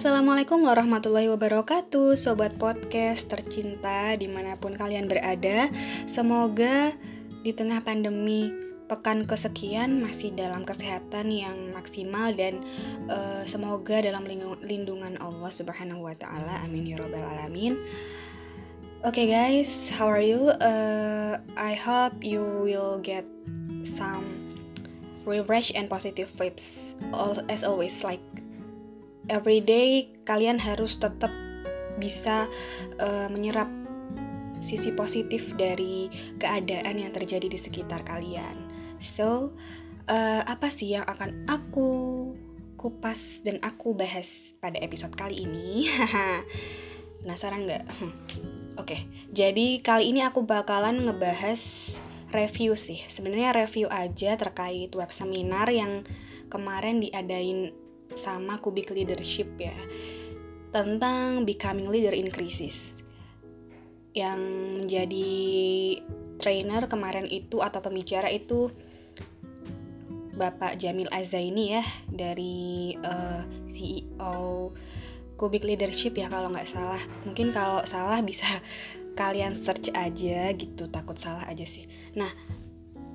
Assalamualaikum 0.00 0.64
warahmatullahi 0.64 1.28
wabarakatuh 1.28 2.16
Sobat 2.16 2.56
podcast 2.56 3.28
tercinta 3.28 4.16
di 4.16 4.32
mana 4.32 4.56
pun 4.56 4.72
kalian 4.72 5.04
berada 5.04 5.68
Semoga 6.08 6.96
di 7.44 7.52
tengah 7.52 7.84
pandemi 7.84 8.48
pekan 8.88 9.28
kesekian 9.28 10.00
masih 10.00 10.32
dalam 10.32 10.64
kesehatan 10.64 11.28
yang 11.28 11.52
maksimal 11.76 12.32
dan 12.32 12.64
uh, 13.12 13.44
semoga 13.44 14.00
dalam 14.00 14.24
lindungan 14.64 15.20
Allah 15.20 15.52
Subhanahu 15.52 16.08
wa 16.08 16.16
taala. 16.16 16.64
Amin 16.64 16.88
ya 16.88 16.96
rabbal 16.96 17.20
alamin. 17.20 17.76
Oke 19.04 19.20
okay 19.20 19.26
guys, 19.28 19.92
how 19.92 20.08
are 20.08 20.24
you? 20.24 20.48
Uh, 20.64 21.36
I 21.60 21.76
hope 21.76 22.24
you 22.24 22.40
will 22.40 22.96
get 23.04 23.28
some 23.84 24.24
refresh 25.28 25.76
and 25.76 25.92
positive 25.92 26.32
vibes 26.32 26.96
as 27.52 27.68
always 27.68 28.00
like 28.00 28.24
every 29.30 29.62
day 29.62 30.10
kalian 30.26 30.58
harus 30.58 30.98
tetap 30.98 31.30
bisa 32.02 32.50
uh, 32.98 33.30
menyerap 33.30 33.70
sisi 34.60 34.92
positif 34.92 35.56
dari 35.56 36.10
keadaan 36.36 37.00
yang 37.00 37.14
terjadi 37.14 37.48
di 37.48 37.56
sekitar 37.56 38.04
kalian. 38.04 38.68
So, 39.00 39.56
uh, 40.10 40.42
apa 40.44 40.68
sih 40.68 40.92
yang 40.92 41.06
akan 41.08 41.48
aku 41.48 41.88
kupas 42.76 43.40
dan 43.44 43.60
aku 43.64 43.96
bahas 43.96 44.52
pada 44.60 44.76
episode 44.82 45.16
kali 45.16 45.48
ini? 45.48 45.88
Penasaran 47.24 47.64
nggak? 47.64 47.84
Hmm. 47.88 48.12
Oke, 48.76 48.96
okay, 48.96 49.00
jadi 49.28 49.80
kali 49.80 50.12
ini 50.12 50.24
aku 50.24 50.44
bakalan 50.44 51.04
ngebahas 51.04 51.60
review 52.32 52.72
sih. 52.78 53.02
Sebenarnya 53.08 53.52
review 53.52 53.92
aja 53.92 54.36
terkait 54.40 54.92
web 54.96 55.10
seminar 55.12 55.68
yang 55.68 56.04
kemarin 56.48 57.02
diadain 57.02 57.76
sama 58.14 58.58
Kubik 58.58 58.90
Leadership 58.94 59.48
ya 59.58 59.74
tentang 60.70 61.42
becoming 61.42 61.90
leader 61.90 62.14
in 62.14 62.30
crisis. 62.30 63.02
Yang 64.10 64.40
menjadi 64.82 65.30
trainer 66.40 66.86
kemarin 66.90 67.26
itu 67.30 67.62
atau 67.62 67.78
pembicara 67.82 68.30
itu 68.30 68.70
Bapak 70.40 70.80
Jamil 70.80 71.10
Azaini 71.12 71.76
ya 71.76 71.84
dari 72.08 72.96
uh, 72.96 73.44
eh, 73.44 73.68
CEO 73.68 74.72
Kubik 75.36 75.68
Leadership 75.68 76.16
ya 76.16 76.32
kalau 76.32 76.48
nggak 76.48 76.64
salah. 76.64 77.00
Mungkin 77.28 77.52
kalau 77.52 77.84
salah 77.84 78.24
bisa 78.24 78.48
kalian 79.20 79.52
search 79.52 79.92
aja 79.92 80.48
gitu, 80.56 80.88
takut 80.88 81.20
salah 81.20 81.44
aja 81.44 81.68
sih. 81.68 81.84
Nah, 82.16 82.32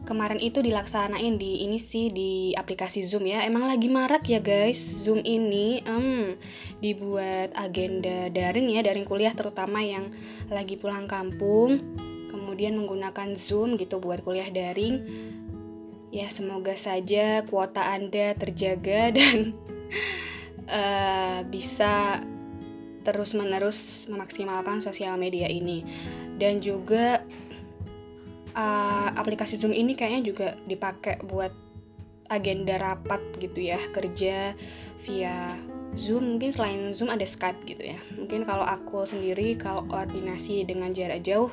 kemarin 0.05 0.37
itu 0.37 0.61
dilaksanain 0.61 1.35
di 1.35 1.65
ini 1.65 1.81
sih 1.81 2.13
di 2.13 2.53
aplikasi 2.53 3.01
Zoom 3.01 3.25
ya. 3.25 3.41
Emang 3.43 3.65
lagi 3.65 3.89
marak 3.89 4.29
ya 4.29 4.39
guys 4.39 4.77
Zoom 4.77 5.25
ini 5.25 5.81
um, 5.89 6.37
dibuat 6.79 7.51
agenda 7.57 8.29
daring 8.29 8.69
ya, 8.71 8.85
daring 8.85 9.03
kuliah 9.03 9.33
terutama 9.33 9.81
yang 9.81 10.13
lagi 10.47 10.77
pulang 10.77 11.09
kampung, 11.09 11.81
kemudian 12.29 12.77
menggunakan 12.77 13.33
Zoom 13.33 13.75
gitu 13.75 13.97
buat 13.97 14.21
kuliah 14.21 14.47
daring. 14.47 15.01
Ya 16.13 16.31
semoga 16.31 16.77
saja 16.79 17.43
kuota 17.43 17.83
Anda 17.91 18.37
terjaga 18.37 19.11
dan 19.17 19.51
uh, 20.69 21.43
bisa 21.49 22.23
terus-menerus 23.05 24.09
memaksimalkan 24.09 24.81
sosial 24.81 25.13
media 25.21 25.45
ini 25.45 25.85
dan 26.41 26.57
juga 26.57 27.21
uh, 28.55 29.09
aplikasi 29.13 29.59
Zoom 29.59 29.75
ini 29.75 29.93
kayaknya 29.93 30.21
juga 30.23 30.47
dipakai 30.65 31.21
buat 31.27 31.51
agenda 32.25 32.81
rapat 32.81 33.21
gitu 33.37 33.61
ya 33.61 33.77
kerja 33.93 34.57
via 35.05 35.53
Zoom. 35.93 36.35
Mungkin 36.35 36.49
selain 36.49 36.89
Zoom 36.89 37.13
ada 37.13 37.27
Skype 37.27 37.67
gitu 37.69 37.85
ya. 37.93 37.99
Mungkin 38.17 38.47
kalau 38.47 38.65
aku 38.65 39.05
sendiri 39.05 39.53
kalau 39.59 39.85
koordinasi 39.85 40.65
dengan 40.65 40.89
jarak 40.89 41.21
jauh 41.21 41.51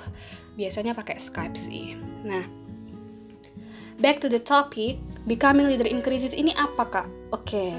biasanya 0.56 0.96
pakai 0.96 1.20
Skype 1.20 1.58
sih. 1.58 1.98
Nah 2.24 2.46
back 4.00 4.18
to 4.18 4.26
the 4.26 4.40
topic 4.40 4.98
becoming 5.28 5.68
leader 5.68 5.86
in 5.86 6.00
crisis 6.00 6.32
ini 6.32 6.56
apa 6.56 6.88
kak? 6.88 7.06
Oke 7.30 7.70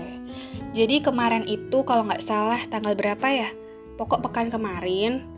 jadi 0.73 1.05
kemarin 1.05 1.45
itu 1.45 1.85
kalau 1.85 2.09
nggak 2.09 2.25
salah 2.25 2.61
tanggal 2.69 2.97
berapa 2.97 3.27
ya? 3.29 3.49
Pokok 3.93 4.25
pekan 4.25 4.49
kemarin 4.49 5.32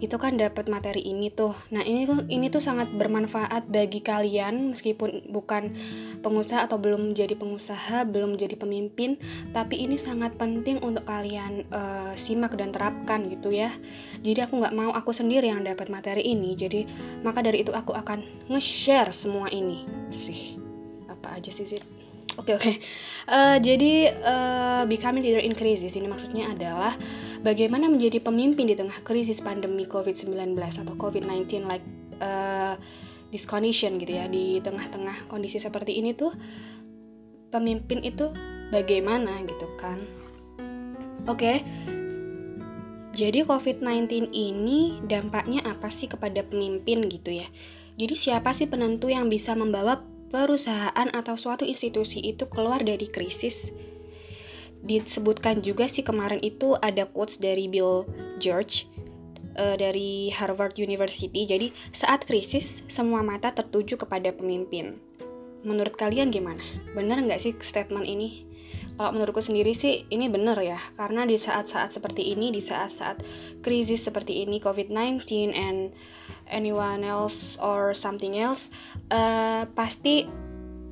itu 0.00 0.16
kan 0.16 0.40
dapat 0.40 0.66
materi 0.72 1.04
ini 1.04 1.28
tuh. 1.28 1.52
Nah, 1.68 1.84
ini 1.84 2.08
tuh 2.08 2.24
ini 2.32 2.48
tuh 2.48 2.64
sangat 2.64 2.88
bermanfaat 2.96 3.68
bagi 3.68 4.00
kalian 4.00 4.72
meskipun 4.72 5.28
bukan 5.28 5.76
pengusaha 6.24 6.64
atau 6.64 6.80
belum 6.80 7.12
jadi 7.12 7.36
pengusaha, 7.36 8.08
belum 8.08 8.40
jadi 8.40 8.56
pemimpin, 8.56 9.20
tapi 9.52 9.84
ini 9.84 10.00
sangat 10.00 10.40
penting 10.40 10.80
untuk 10.80 11.04
kalian 11.04 11.68
uh, 11.68 12.16
simak 12.16 12.56
dan 12.56 12.72
terapkan 12.72 13.28
gitu 13.28 13.52
ya. 13.52 13.68
Jadi 14.24 14.40
aku 14.40 14.56
nggak 14.64 14.74
mau 14.74 14.90
aku 14.96 15.12
sendiri 15.12 15.52
yang 15.52 15.60
dapat 15.60 15.92
materi 15.92 16.24
ini. 16.24 16.56
Jadi 16.56 16.88
maka 17.20 17.44
dari 17.44 17.60
itu 17.60 17.70
aku 17.70 17.92
akan 17.92 18.48
nge-share 18.48 19.12
semua 19.12 19.52
ini. 19.52 19.84
Sih. 20.08 20.56
Apa 21.12 21.36
aja 21.36 21.52
sih 21.52 21.68
sih? 21.68 22.00
Oke 22.40 22.54
okay, 22.54 22.54
oke. 22.56 22.62
Okay. 22.64 22.76
Uh, 23.28 23.36
eh, 23.36 23.56
jadi 23.60 23.92
uh, 24.24 24.82
becoming 24.88 25.20
leader 25.20 25.44
in 25.44 25.52
crisis 25.52 25.92
ini 25.92 26.08
maksudnya 26.08 26.48
adalah 26.48 26.96
bagaimana 27.40 27.88
menjadi 27.88 28.20
pemimpin 28.20 28.68
di 28.68 28.76
tengah 28.76 29.00
krisis 29.00 29.40
pandemi 29.40 29.88
COVID-19 29.88 30.56
atau 30.56 30.94
COVID-19 30.96 31.66
like 31.66 31.84
uh, 32.20 32.76
this 33.32 33.48
condition 33.48 33.96
gitu 33.96 34.16
ya 34.16 34.28
di 34.28 34.60
tengah-tengah 34.60 35.26
kondisi 35.30 35.56
seperti 35.56 35.96
ini 35.98 36.12
tuh 36.12 36.34
pemimpin 37.50 38.04
itu 38.04 38.30
bagaimana 38.70 39.42
gitu 39.48 39.66
kan? 39.80 39.98
Oke. 41.28 41.36
Okay. 41.36 41.56
jadi 43.10 43.42
COVID-19 43.42 44.30
ini 44.32 45.02
dampaknya 45.04 45.66
apa 45.66 45.90
sih 45.90 46.06
kepada 46.06 46.46
pemimpin 46.46 47.04
gitu 47.10 47.42
ya? 47.42 47.48
Jadi 47.98 48.14
siapa 48.16 48.54
sih 48.54 48.70
penentu 48.70 49.10
yang 49.10 49.28
bisa 49.28 49.52
membawa 49.52 50.00
perusahaan 50.30 51.08
atau 51.10 51.34
suatu 51.34 51.66
institusi 51.66 52.22
itu 52.22 52.46
keluar 52.46 52.80
dari 52.86 53.10
krisis 53.10 53.74
disebutkan 54.80 55.60
juga 55.60 55.86
sih 55.86 56.00
kemarin 56.00 56.40
itu 56.40 56.76
ada 56.80 57.04
quotes 57.04 57.36
dari 57.36 57.68
Bill 57.68 58.08
George 58.40 58.88
uh, 59.56 59.76
dari 59.76 60.32
Harvard 60.32 60.80
University. 60.80 61.44
Jadi 61.44 61.72
saat 61.92 62.24
krisis 62.24 62.84
semua 62.88 63.20
mata 63.20 63.52
tertuju 63.52 64.00
kepada 64.00 64.32
pemimpin. 64.32 64.96
Menurut 65.60 65.92
kalian 65.96 66.32
gimana? 66.32 66.64
Benar 66.96 67.20
nggak 67.20 67.40
sih 67.40 67.52
statement 67.60 68.08
ini? 68.08 68.48
Kalau 68.96 69.16
menurutku 69.16 69.40
sendiri 69.40 69.72
sih 69.72 70.04
ini 70.12 70.28
benar 70.28 70.60
ya, 70.60 70.76
karena 70.92 71.24
di 71.24 71.40
saat-saat 71.40 71.88
seperti 71.88 72.36
ini, 72.36 72.52
di 72.52 72.60
saat-saat 72.60 73.24
krisis 73.64 74.04
seperti 74.04 74.44
ini, 74.44 74.60
COVID-19 74.60 75.56
and 75.56 75.96
anyone 76.52 77.00
else 77.00 77.56
or 77.64 77.96
something 77.96 78.36
else, 78.36 78.68
uh, 79.08 79.64
pasti 79.72 80.28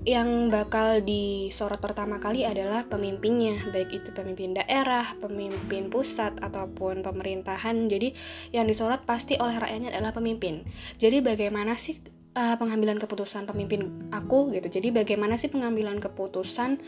yang 0.08 0.48
bakal 0.48 1.04
disorot 1.04 1.76
pertama 1.84 2.16
kali 2.16 2.48
adalah 2.48 2.88
pemimpinnya, 2.88 3.60
baik 3.68 3.92
itu 3.92 4.08
pemimpin 4.16 4.56
daerah, 4.56 5.04
pemimpin 5.20 5.92
pusat 5.92 6.32
ataupun 6.40 7.04
pemerintahan. 7.04 7.76
Jadi 7.92 8.16
yang 8.56 8.64
disorot 8.64 9.04
pasti 9.04 9.36
oleh 9.36 9.60
rakyatnya 9.60 9.92
adalah 9.92 10.16
pemimpin. 10.16 10.64
Jadi 10.96 11.20
bagaimana 11.20 11.76
sih 11.76 12.00
uh, 12.32 12.56
pengambilan 12.56 12.96
keputusan 12.96 13.44
pemimpin 13.44 14.08
aku 14.08 14.48
gitu. 14.56 14.80
Jadi 14.80 14.96
bagaimana 14.96 15.36
sih 15.36 15.52
pengambilan 15.52 16.00
keputusan 16.00 16.80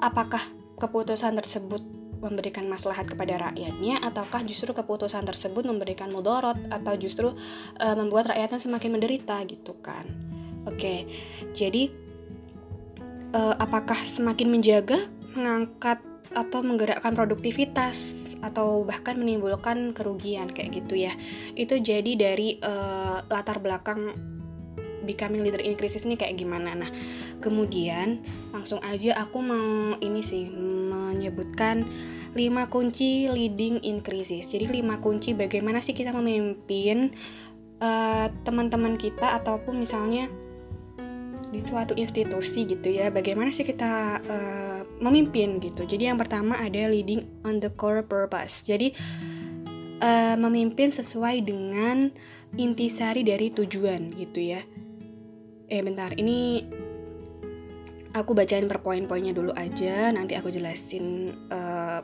apakah 0.00 0.40
keputusan 0.80 1.36
tersebut 1.36 1.84
memberikan 2.18 2.64
maslahat 2.66 3.06
kepada 3.06 3.52
rakyatnya 3.52 4.00
ataukah 4.02 4.42
justru 4.42 4.72
keputusan 4.72 5.22
tersebut 5.22 5.68
memberikan 5.68 6.10
mudorot 6.10 6.58
atau 6.72 6.96
justru 6.96 7.36
uh, 7.76 7.94
membuat 7.94 8.32
rakyatnya 8.32 8.56
semakin 8.56 8.96
menderita 8.96 9.36
gitu 9.44 9.76
kan. 9.84 10.08
Oke. 10.64 11.04
Jadi 11.52 12.07
uh, 13.32 13.54
apakah 13.58 13.98
semakin 13.98 14.48
menjaga, 14.52 15.08
mengangkat 15.36 16.00
atau 16.36 16.60
menggerakkan 16.60 17.16
produktivitas 17.16 18.28
atau 18.44 18.84
bahkan 18.84 19.16
menimbulkan 19.16 19.96
kerugian 19.96 20.52
kayak 20.52 20.84
gitu 20.84 20.94
ya. 21.08 21.12
Itu 21.56 21.80
jadi 21.80 22.14
dari 22.14 22.60
uh, 22.60 23.24
latar 23.32 23.58
belakang 23.58 24.12
becoming 25.08 25.40
leader 25.40 25.64
in 25.64 25.72
crisis 25.72 26.04
ini 26.04 26.20
kayak 26.20 26.36
gimana. 26.36 26.76
Nah, 26.76 26.90
kemudian 27.40 28.20
langsung 28.52 28.76
aja 28.84 29.16
aku 29.16 29.40
mau 29.40 29.96
ini 30.04 30.20
sih 30.20 30.52
menyebutkan 30.52 31.88
5 32.36 32.68
kunci 32.68 33.32
leading 33.32 33.80
in 33.80 34.04
crisis. 34.04 34.52
Jadi 34.52 34.68
5 34.68 35.00
kunci 35.00 35.32
bagaimana 35.32 35.80
sih 35.80 35.96
kita 35.96 36.12
memimpin 36.12 37.16
uh, 37.80 38.28
teman-teman 38.44 39.00
kita 39.00 39.32
ataupun 39.40 39.80
misalnya 39.80 40.28
di 41.48 41.64
suatu 41.64 41.96
institusi 41.96 42.68
gitu 42.68 42.92
ya 42.92 43.08
bagaimana 43.08 43.48
sih 43.48 43.64
kita 43.64 44.20
uh, 44.20 44.80
memimpin 45.00 45.56
gitu. 45.62 45.88
Jadi 45.88 46.12
yang 46.12 46.20
pertama 46.20 46.60
ada 46.60 46.90
leading 46.90 47.24
on 47.46 47.62
the 47.62 47.72
core 47.72 48.04
purpose. 48.04 48.66
Jadi 48.66 48.92
uh, 50.04 50.36
memimpin 50.36 50.92
sesuai 50.92 51.40
dengan 51.46 52.12
intisari 52.56 53.24
dari 53.24 53.48
tujuan 53.52 54.12
gitu 54.12 54.40
ya. 54.40 54.60
Eh 55.68 55.80
bentar 55.84 56.16
ini 56.16 56.64
aku 58.12 58.32
bacain 58.32 58.66
per 58.66 58.80
poin-poinnya 58.80 59.36
dulu 59.36 59.52
aja 59.52 60.10
nanti 60.12 60.36
aku 60.36 60.48
jelasin 60.48 61.32
uh, 61.52 62.00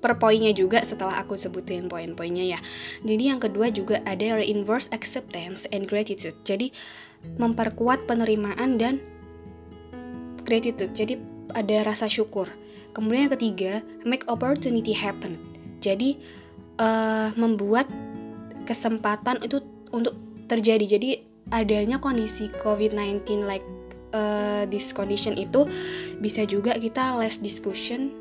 per 0.00 0.16
poinnya 0.16 0.50
juga 0.56 0.80
setelah 0.80 1.20
aku 1.20 1.36
sebutin 1.36 1.86
poin-poinnya 1.86 2.56
ya. 2.56 2.58
Jadi 3.04 3.24
yang 3.28 3.40
kedua 3.40 3.68
juga 3.68 4.00
ada 4.08 4.40
reinforce 4.40 4.88
acceptance 4.90 5.68
and 5.70 5.86
gratitude. 5.86 6.36
Jadi 6.42 6.72
memperkuat 7.36 8.08
penerimaan 8.08 8.80
dan 8.80 8.98
gratitude. 10.42 10.96
Jadi 10.96 11.20
ada 11.52 11.84
rasa 11.84 12.08
syukur. 12.08 12.48
Kemudian 12.96 13.28
yang 13.30 13.34
ketiga, 13.38 13.72
make 14.02 14.26
opportunity 14.26 14.96
happen. 14.96 15.38
Jadi 15.78 16.18
uh, 16.80 17.30
membuat 17.38 17.86
kesempatan 18.64 19.44
itu 19.44 19.62
untuk 19.94 20.16
terjadi. 20.48 20.98
Jadi 20.98 21.10
adanya 21.52 22.00
kondisi 22.00 22.50
COVID-19 22.64 23.46
like 23.46 23.66
uh, 24.14 24.66
this 24.70 24.90
condition 24.90 25.38
itu 25.38 25.66
bisa 26.18 26.46
juga 26.46 26.74
kita 26.78 27.18
less 27.18 27.38
discussion 27.38 28.14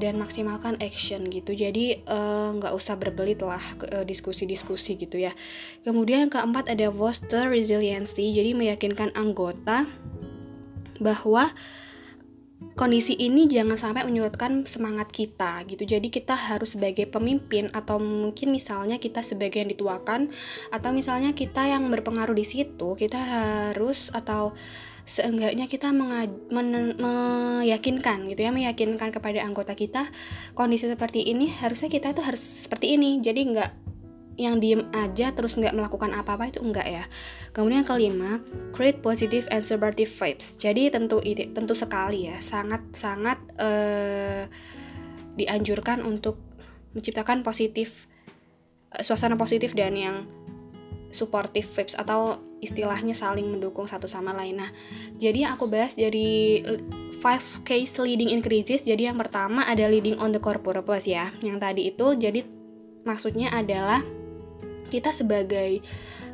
dan 0.00 0.16
maksimalkan 0.16 0.80
action 0.80 1.28
gitu. 1.28 1.52
Jadi 1.52 2.00
eh, 2.00 2.48
nggak 2.56 2.72
uh, 2.72 2.78
usah 2.80 2.96
berbelit 2.96 3.44
lah 3.44 3.60
uh, 3.92 4.02
diskusi-diskusi 4.08 4.96
gitu 4.96 5.20
ya. 5.20 5.36
Kemudian 5.84 6.26
yang 6.26 6.32
keempat 6.32 6.72
ada 6.72 6.88
foster 6.88 7.52
resiliency. 7.52 8.32
Jadi 8.32 8.56
meyakinkan 8.56 9.12
anggota 9.12 9.84
bahwa 10.98 11.52
kondisi 12.76 13.16
ini 13.16 13.48
jangan 13.48 13.76
sampai 13.76 14.04
menyurutkan 14.04 14.68
semangat 14.68 15.08
kita 15.12 15.64
gitu. 15.64 15.84
Jadi 15.84 16.12
kita 16.12 16.36
harus 16.36 16.76
sebagai 16.76 17.08
pemimpin 17.08 17.72
atau 17.72 17.96
mungkin 17.96 18.52
misalnya 18.52 19.00
kita 19.00 19.24
sebagai 19.24 19.64
yang 19.64 19.72
dituakan 19.72 20.32
atau 20.68 20.90
misalnya 20.92 21.32
kita 21.32 21.68
yang 21.68 21.88
berpengaruh 21.88 22.36
di 22.36 22.44
situ, 22.44 22.96
kita 22.96 23.16
harus 23.16 24.12
atau 24.12 24.52
seenggaknya 25.04 25.66
kita 25.66 25.90
meyakinkan 25.92 28.30
gitu 28.30 28.40
ya 28.46 28.54
meyakinkan 28.54 29.10
kepada 29.10 29.42
anggota 29.42 29.74
kita 29.74 30.06
kondisi 30.54 30.86
seperti 30.86 31.26
ini 31.26 31.50
harusnya 31.50 31.90
kita 31.90 32.14
itu 32.14 32.22
harus 32.22 32.68
seperti 32.68 32.94
ini 32.94 33.18
jadi 33.18 33.40
nggak 33.42 33.70
yang 34.40 34.56
diem 34.56 34.88
aja 34.96 35.36
terus 35.36 35.52
nggak 35.60 35.76
melakukan 35.76 36.16
apa-apa 36.16 36.48
itu 36.48 36.64
enggak 36.64 36.88
ya. 36.88 37.04
Kemudian 37.52 37.84
yang 37.84 37.88
kelima, 37.88 38.30
create 38.72 39.04
positive 39.04 39.44
and 39.52 39.60
supportive 39.60 40.08
vibes. 40.08 40.56
Jadi 40.56 40.88
tentu 40.88 41.20
ide 41.20 41.52
tentu 41.52 41.76
sekali 41.76 42.32
ya, 42.32 42.40
sangat 42.40 42.80
sangat 42.96 43.36
uh, 43.60 44.48
dianjurkan 45.36 46.00
untuk 46.08 46.40
menciptakan 46.96 47.44
positif 47.44 48.08
uh, 48.96 49.04
suasana 49.04 49.36
positif 49.36 49.76
dan 49.76 49.92
yang 49.92 50.24
supportive 51.10 51.66
vibes 51.66 51.98
atau 51.98 52.38
istilahnya 52.62 53.12
saling 53.12 53.50
mendukung 53.50 53.84
satu 53.90 54.06
sama 54.06 54.30
lain. 54.34 54.62
Nah, 54.62 54.70
jadi 55.18 55.46
yang 55.46 55.58
aku 55.58 55.66
bahas 55.66 55.98
dari 55.98 56.62
five 57.20 57.44
case 57.66 57.98
leading 58.00 58.32
in 58.32 58.40
crisis. 58.40 58.86
Jadi 58.86 59.10
yang 59.10 59.18
pertama 59.18 59.66
ada 59.66 59.90
leading 59.90 60.16
on 60.22 60.30
the 60.32 60.40
core 60.40 60.62
purpose 60.62 61.10
ya. 61.10 61.34
Yang 61.42 61.58
tadi 61.60 61.82
itu 61.90 62.06
jadi 62.16 62.40
maksudnya 63.04 63.50
adalah 63.52 64.00
kita 64.90 65.14
sebagai 65.14 65.82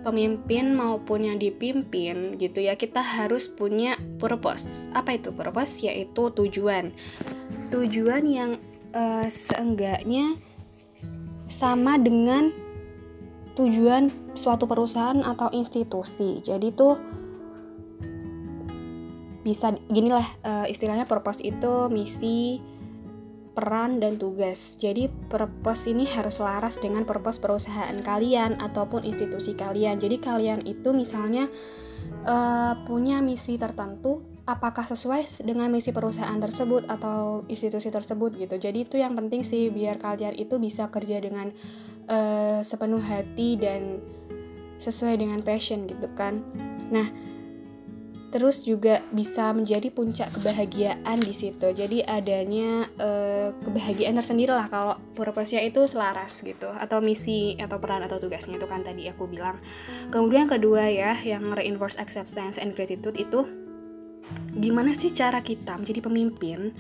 pemimpin 0.07 0.73
maupun 0.79 1.27
yang 1.27 1.37
dipimpin 1.37 2.39
gitu 2.39 2.63
ya, 2.63 2.79
kita 2.79 3.03
harus 3.03 3.51
punya 3.51 3.99
purpose. 4.23 4.87
Apa 4.95 5.19
itu 5.19 5.35
purpose? 5.35 5.83
Yaitu 5.83 6.31
tujuan. 6.31 6.95
Tujuan 7.75 8.23
yang 8.25 8.51
uh, 8.95 9.27
seenggaknya 9.27 10.39
sama 11.51 11.99
dengan 11.99 12.66
tujuan 13.57 14.13
suatu 14.37 14.69
perusahaan 14.69 15.19
atau 15.25 15.49
institusi. 15.51 16.45
Jadi 16.45 16.69
tuh 16.77 16.95
bisa 19.41 19.73
gini 19.89 20.11
lah 20.11 20.27
uh, 20.43 20.67
istilahnya 20.67 21.07
purpose 21.07 21.41
itu 21.41 21.89
misi, 21.89 22.61
peran 23.57 24.03
dan 24.03 24.21
tugas. 24.21 24.77
Jadi 24.77 25.09
purpose 25.09 25.89
ini 25.89 26.05
harus 26.05 26.37
selaras 26.43 26.77
dengan 26.77 27.09
purpose 27.09 27.41
perusahaan 27.41 27.97
kalian 28.05 28.61
ataupun 28.61 29.07
institusi 29.09 29.57
kalian. 29.57 29.97
Jadi 29.97 30.21
kalian 30.21 30.61
itu 30.69 30.93
misalnya 30.93 31.49
uh, 32.29 32.77
punya 32.85 33.25
misi 33.25 33.57
tertentu 33.57 34.21
apakah 34.47 34.87
sesuai 34.87 35.43
dengan 35.43 35.73
misi 35.73 35.91
perusahaan 35.91 36.37
tersebut 36.39 36.87
atau 36.87 37.49
institusi 37.49 37.89
tersebut 37.89 38.37
gitu. 38.37 38.61
Jadi 38.61 38.85
itu 38.85 39.01
yang 39.01 39.17
penting 39.17 39.43
sih 39.43 39.73
biar 39.73 39.99
kalian 39.99 40.37
itu 40.37 40.61
bisa 40.61 40.93
kerja 40.93 41.19
dengan 41.19 41.51
uh, 42.11 42.61
sepenuh 42.63 43.03
hati 43.03 43.59
dan 43.59 44.03
sesuai 44.77 45.21
dengan 45.21 45.41
passion 45.41 45.89
gitu 45.89 46.09
kan. 46.13 46.45
Nah, 46.93 47.09
terus 48.29 48.67
juga 48.69 49.01
bisa 49.15 49.49
menjadi 49.57 49.89
puncak 49.89 50.35
kebahagiaan 50.37 51.17
di 51.17 51.33
situ. 51.33 51.73
Jadi 51.73 52.05
adanya 52.05 52.85
uh, 53.01 53.57
kebahagiaan 53.65 54.19
tersendiri 54.19 54.53
lah 54.53 54.69
kalau 54.69 55.01
purpose-nya 55.17 55.65
itu 55.65 55.87
selaras 55.89 56.45
gitu 56.45 56.69
atau 56.69 57.01
misi 57.01 57.57
atau 57.57 57.81
peran 57.81 58.05
atau 58.05 58.21
tugasnya 58.21 58.61
itu 58.61 58.69
kan 58.69 58.85
tadi 58.85 59.09
aku 59.09 59.25
bilang. 59.25 59.57
Kemudian 60.13 60.51
kedua 60.51 60.91
ya 60.93 61.17
yang 61.25 61.49
reinforce 61.57 61.97
acceptance 61.97 62.61
and 62.61 62.77
gratitude 62.77 63.17
itu 63.17 63.49
gimana 64.53 64.91
sih 64.91 65.15
cara 65.15 65.39
kita 65.41 65.79
menjadi 65.79 66.03
pemimpin 66.03 66.75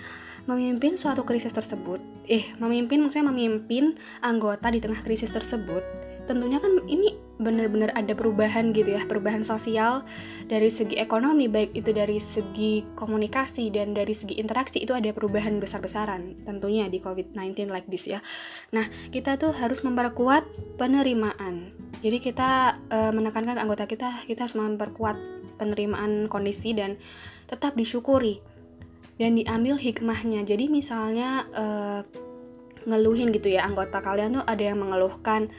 memimpin 0.46 0.94
suatu 0.94 1.26
krisis 1.26 1.52
tersebut, 1.52 1.98
eh 2.30 2.54
memimpin 2.62 3.02
maksudnya 3.02 3.30
memimpin 3.30 3.98
anggota 4.22 4.70
di 4.70 4.78
tengah 4.78 5.02
krisis 5.02 5.34
tersebut, 5.34 5.82
tentunya 6.26 6.58
kan 6.58 6.82
ini 6.90 7.14
benar-benar 7.36 7.92
ada 7.92 8.16
perubahan 8.16 8.72
gitu 8.72 8.96
ya, 8.96 9.04
perubahan 9.04 9.44
sosial 9.46 10.02
dari 10.48 10.72
segi 10.72 10.96
ekonomi 10.96 11.46
baik 11.46 11.76
itu 11.76 11.92
dari 11.92 12.16
segi 12.16 12.82
komunikasi 12.96 13.68
dan 13.70 13.92
dari 13.92 14.16
segi 14.16 14.40
interaksi 14.40 14.82
itu 14.82 14.96
ada 14.96 15.12
perubahan 15.12 15.60
besar-besaran 15.60 16.46
tentunya 16.48 16.88
di 16.88 16.98
COVID-19 16.98 17.68
like 17.68 17.86
this 17.92 18.08
ya. 18.08 18.24
Nah, 18.72 18.88
kita 19.12 19.36
tuh 19.36 19.52
harus 19.52 19.84
memperkuat 19.84 20.48
penerimaan. 20.80 21.76
Jadi 22.00 22.18
kita 22.20 22.80
e, 22.88 22.98
menekankan 23.12 23.60
anggota 23.60 23.84
kita 23.84 24.24
kita 24.24 24.48
harus 24.48 24.56
memperkuat 24.56 25.16
penerimaan 25.60 26.28
kondisi 26.28 26.72
dan 26.76 27.00
tetap 27.48 27.76
disyukuri 27.78 28.40
dan 29.16 29.36
diambil 29.36 29.80
hikmahnya. 29.80 30.44
Jadi 30.44 30.68
misalnya 30.68 31.48
uh, 31.56 32.00
ngeluhin 32.86 33.34
gitu 33.34 33.50
ya 33.50 33.66
anggota 33.66 33.98
kalian 33.98 34.40
tuh 34.40 34.44
ada 34.46 34.62
yang 34.62 34.78
mengeluhkan 34.78 35.50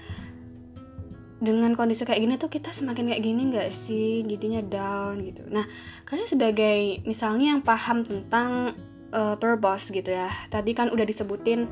dengan 1.37 1.77
kondisi 1.77 2.01
kayak 2.01 2.21
gini 2.25 2.33
tuh 2.41 2.49
kita 2.49 2.73
semakin 2.73 3.13
kayak 3.13 3.21
gini 3.21 3.41
nggak 3.53 3.69
sih? 3.69 4.25
Jadinya 4.25 4.61
down 4.65 5.21
gitu. 5.25 5.45
Nah 5.49 5.65
kalian 6.05 6.29
sebagai 6.29 7.03
misalnya 7.05 7.57
yang 7.57 7.61
paham 7.61 8.01
tentang 8.01 8.73
uh, 9.13 9.35
purpose 9.37 9.93
gitu 9.93 10.13
ya 10.13 10.29
tadi 10.49 10.73
kan 10.73 10.89
udah 10.89 11.05
disebutin 11.05 11.69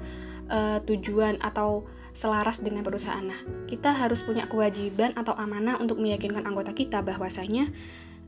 uh, 0.49 0.77
tujuan 0.85 1.41
atau 1.41 1.85
selaras 2.15 2.61
dengan 2.61 2.85
perusahaan. 2.85 3.25
Nah 3.25 3.41
kita 3.67 3.91
harus 3.91 4.21
punya 4.21 4.45
kewajiban 4.45 5.13
atau 5.17 5.33
amanah 5.33 5.81
untuk 5.81 5.97
meyakinkan 5.97 6.45
anggota 6.45 6.71
kita 6.71 7.01
bahwasanya 7.01 7.69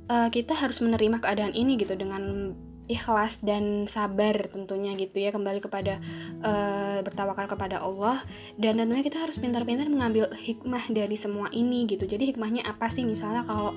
uh, 0.09 0.27
kita 0.33 0.57
harus 0.57 0.81
menerima 0.83 1.23
keadaan 1.23 1.53
ini 1.53 1.79
gitu 1.79 1.95
dengan 1.95 2.53
ikhlas 2.87 3.43
dan 3.43 3.85
sabar 3.85 4.47
tentunya 4.47 4.95
gitu 4.95 5.19
ya 5.19 5.35
kembali 5.35 5.59
kepada 5.59 5.99
uh, 6.41 6.99
bertawakal 7.03 7.47
kepada 7.51 7.83
Allah. 7.83 8.23
Dan 8.55 8.79
tentunya 8.79 9.03
kita 9.03 9.21
harus 9.21 9.37
pintar-pintar 9.37 9.91
mengambil 9.91 10.31
hikmah 10.33 10.87
dari 10.91 11.15
semua 11.19 11.51
ini 11.51 11.83
gitu. 11.85 12.07
Jadi 12.07 12.33
hikmahnya 12.33 12.63
apa 12.63 12.87
sih? 12.87 13.03
Misalnya 13.03 13.43
kalau 13.43 13.75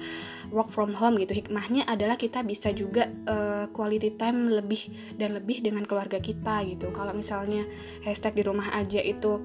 work 0.55 0.71
from 0.71 0.95
home 0.95 1.19
gitu 1.19 1.35
hikmahnya 1.35 1.87
adalah 1.87 2.19
kita 2.19 2.43
bisa 2.43 2.71
juga 2.75 3.11
uh, 3.27 3.67
quality 3.71 4.15
time 4.19 4.51
lebih 4.51 4.91
dan 5.19 5.39
lebih 5.39 5.63
dengan 5.63 5.87
keluarga 5.87 6.19
kita 6.19 6.63
gitu. 6.67 6.91
Kalau 6.95 7.15
misalnya 7.15 7.67
hashtag 8.07 8.39
di 8.39 8.43
rumah 8.47 8.71
aja 8.75 9.03
itu 9.03 9.43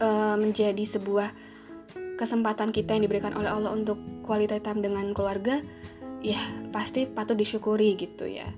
uh, 0.00 0.36
menjadi 0.40 0.84
sebuah 0.84 1.32
kesempatan 2.14 2.70
kita 2.70 2.94
yang 2.94 3.04
diberikan 3.04 3.34
oleh 3.34 3.50
Allah 3.50 3.74
untuk 3.74 3.98
quality 4.22 4.62
time 4.62 4.80
dengan 4.80 5.10
keluarga 5.12 5.60
ya 6.24 6.40
pasti 6.72 7.04
patut 7.04 7.36
disyukuri 7.36 7.92
gitu 8.00 8.24
ya. 8.24 8.48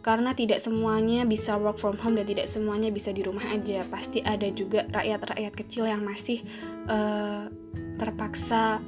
Karena 0.00 0.32
tidak 0.32 0.64
semuanya 0.64 1.28
bisa 1.28 1.60
work 1.60 1.76
from 1.76 2.00
home 2.00 2.16
dan 2.16 2.24
tidak 2.24 2.48
semuanya 2.48 2.88
bisa 2.88 3.12
di 3.12 3.20
rumah 3.20 3.44
aja. 3.52 3.84
Pasti 3.84 4.24
ada 4.24 4.48
juga 4.48 4.88
rakyat-rakyat 4.88 5.52
kecil 5.52 5.84
yang 5.92 6.00
masih 6.00 6.40
uh, 6.88 7.52
terpaksa 8.00 8.80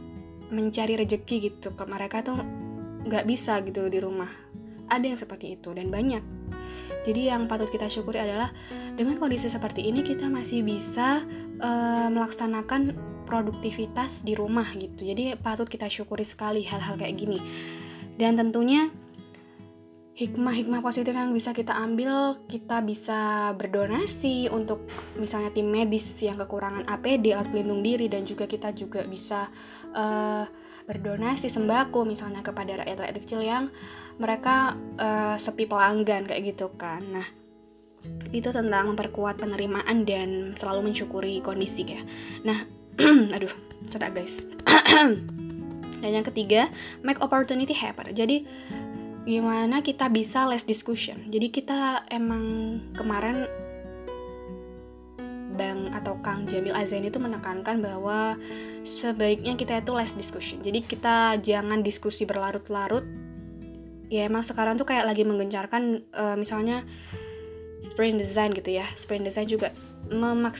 mencari 0.49 0.97
rejeki 0.97 1.53
gitu. 1.53 1.77
Ke 1.77 1.85
mereka 1.85 2.25
tuh 2.25 2.41
nggak 3.05 3.29
bisa 3.29 3.61
gitu 3.61 3.93
di 3.93 4.01
rumah. 4.01 4.33
Ada 4.89 5.13
yang 5.13 5.21
seperti 5.21 5.61
itu 5.61 5.77
dan 5.77 5.93
banyak. 5.93 6.25
Jadi 7.05 7.29
yang 7.29 7.45
patut 7.45 7.69
kita 7.69 7.93
syukuri 7.93 8.17
adalah 8.17 8.49
dengan 8.97 9.21
kondisi 9.21 9.53
seperti 9.53 9.85
ini 9.85 10.01
kita 10.01 10.33
masih 10.33 10.65
bisa 10.65 11.21
uh, 11.61 12.09
melaksanakan 12.09 12.97
produktivitas 13.29 14.25
di 14.25 14.33
rumah 14.33 14.73
gitu. 14.81 15.05
Jadi 15.13 15.37
patut 15.37 15.69
kita 15.69 15.93
syukuri 15.93 16.25
sekali 16.25 16.65
hal-hal 16.65 16.97
kayak 16.97 17.21
gini 17.21 17.41
dan 18.17 18.37
tentunya 18.37 18.93
hikmah-hikmah 20.13 20.85
positif 20.85 21.17
yang 21.17 21.33
bisa 21.33 21.57
kita 21.57 21.73
ambil, 21.73 22.37
kita 22.45 22.85
bisa 22.85 23.51
berdonasi 23.57 24.53
untuk 24.53 24.85
misalnya 25.17 25.49
tim 25.51 25.73
medis 25.73 26.05
yang 26.21 26.37
kekurangan 26.37 26.85
APD 26.85 27.33
alat 27.33 27.49
pelindung 27.49 27.81
diri 27.81 28.13
dan 28.13 28.29
juga 28.29 28.45
kita 28.45 28.77
juga 28.77 29.09
bisa 29.09 29.49
uh, 29.97 30.45
berdonasi 30.85 31.49
sembako 31.49 32.05
misalnya 32.05 32.45
kepada 32.45 32.85
rakyat-rakyat 32.85 33.17
kecil 33.25 33.41
yang 33.41 33.73
mereka 34.21 34.77
uh, 35.01 35.41
sepi 35.41 35.65
pelanggan 35.65 36.29
kayak 36.29 36.53
gitu 36.53 36.69
kan. 36.77 37.01
Nah, 37.09 37.27
itu 38.37 38.53
tentang 38.53 38.93
memperkuat 38.93 39.41
penerimaan 39.41 40.05
dan 40.05 40.53
selalu 40.61 40.93
mensyukuri 40.93 41.41
kondisi 41.41 41.89
ya. 41.89 42.03
Nah, 42.45 42.69
aduh, 43.37 43.53
sedak 43.89 44.13
guys. 44.13 44.45
dan 46.03 46.11
yang 46.11 46.27
ketiga, 46.27 46.69
make 47.07 47.23
opportunity 47.23 47.73
happen. 47.73 48.11
Jadi 48.11 48.45
gimana 49.23 49.87
kita 49.87 50.11
bisa 50.11 50.43
less 50.51 50.67
discussion. 50.67 51.31
Jadi 51.31 51.55
kita 51.55 52.11
emang 52.11 52.77
kemarin 52.99 53.47
Bang 55.53 55.93
atau 55.93 56.19
Kang 56.25 56.49
Jamil 56.49 56.73
Azain 56.75 57.05
itu 57.05 57.21
menekankan 57.21 57.79
bahwa 57.85 58.35
sebaiknya 58.83 59.55
kita 59.55 59.79
itu 59.79 59.93
less 59.95 60.17
discussion. 60.17 60.59
Jadi 60.65 60.83
kita 60.83 61.39
jangan 61.39 61.85
diskusi 61.85 62.27
berlarut-larut. 62.27 63.05
Ya 64.11 64.29
emang 64.29 64.45
sekarang 64.45 64.77
tuh 64.77 64.89
kayak 64.89 65.09
lagi 65.09 65.25
menggencarkan 65.25 66.05
uh, 66.13 66.37
misalnya 66.37 66.85
sprint 67.85 68.21
design 68.21 68.57
gitu 68.57 68.75
ya. 68.75 68.89
Sprint 68.97 69.29
design 69.29 69.49
juga 69.49 69.71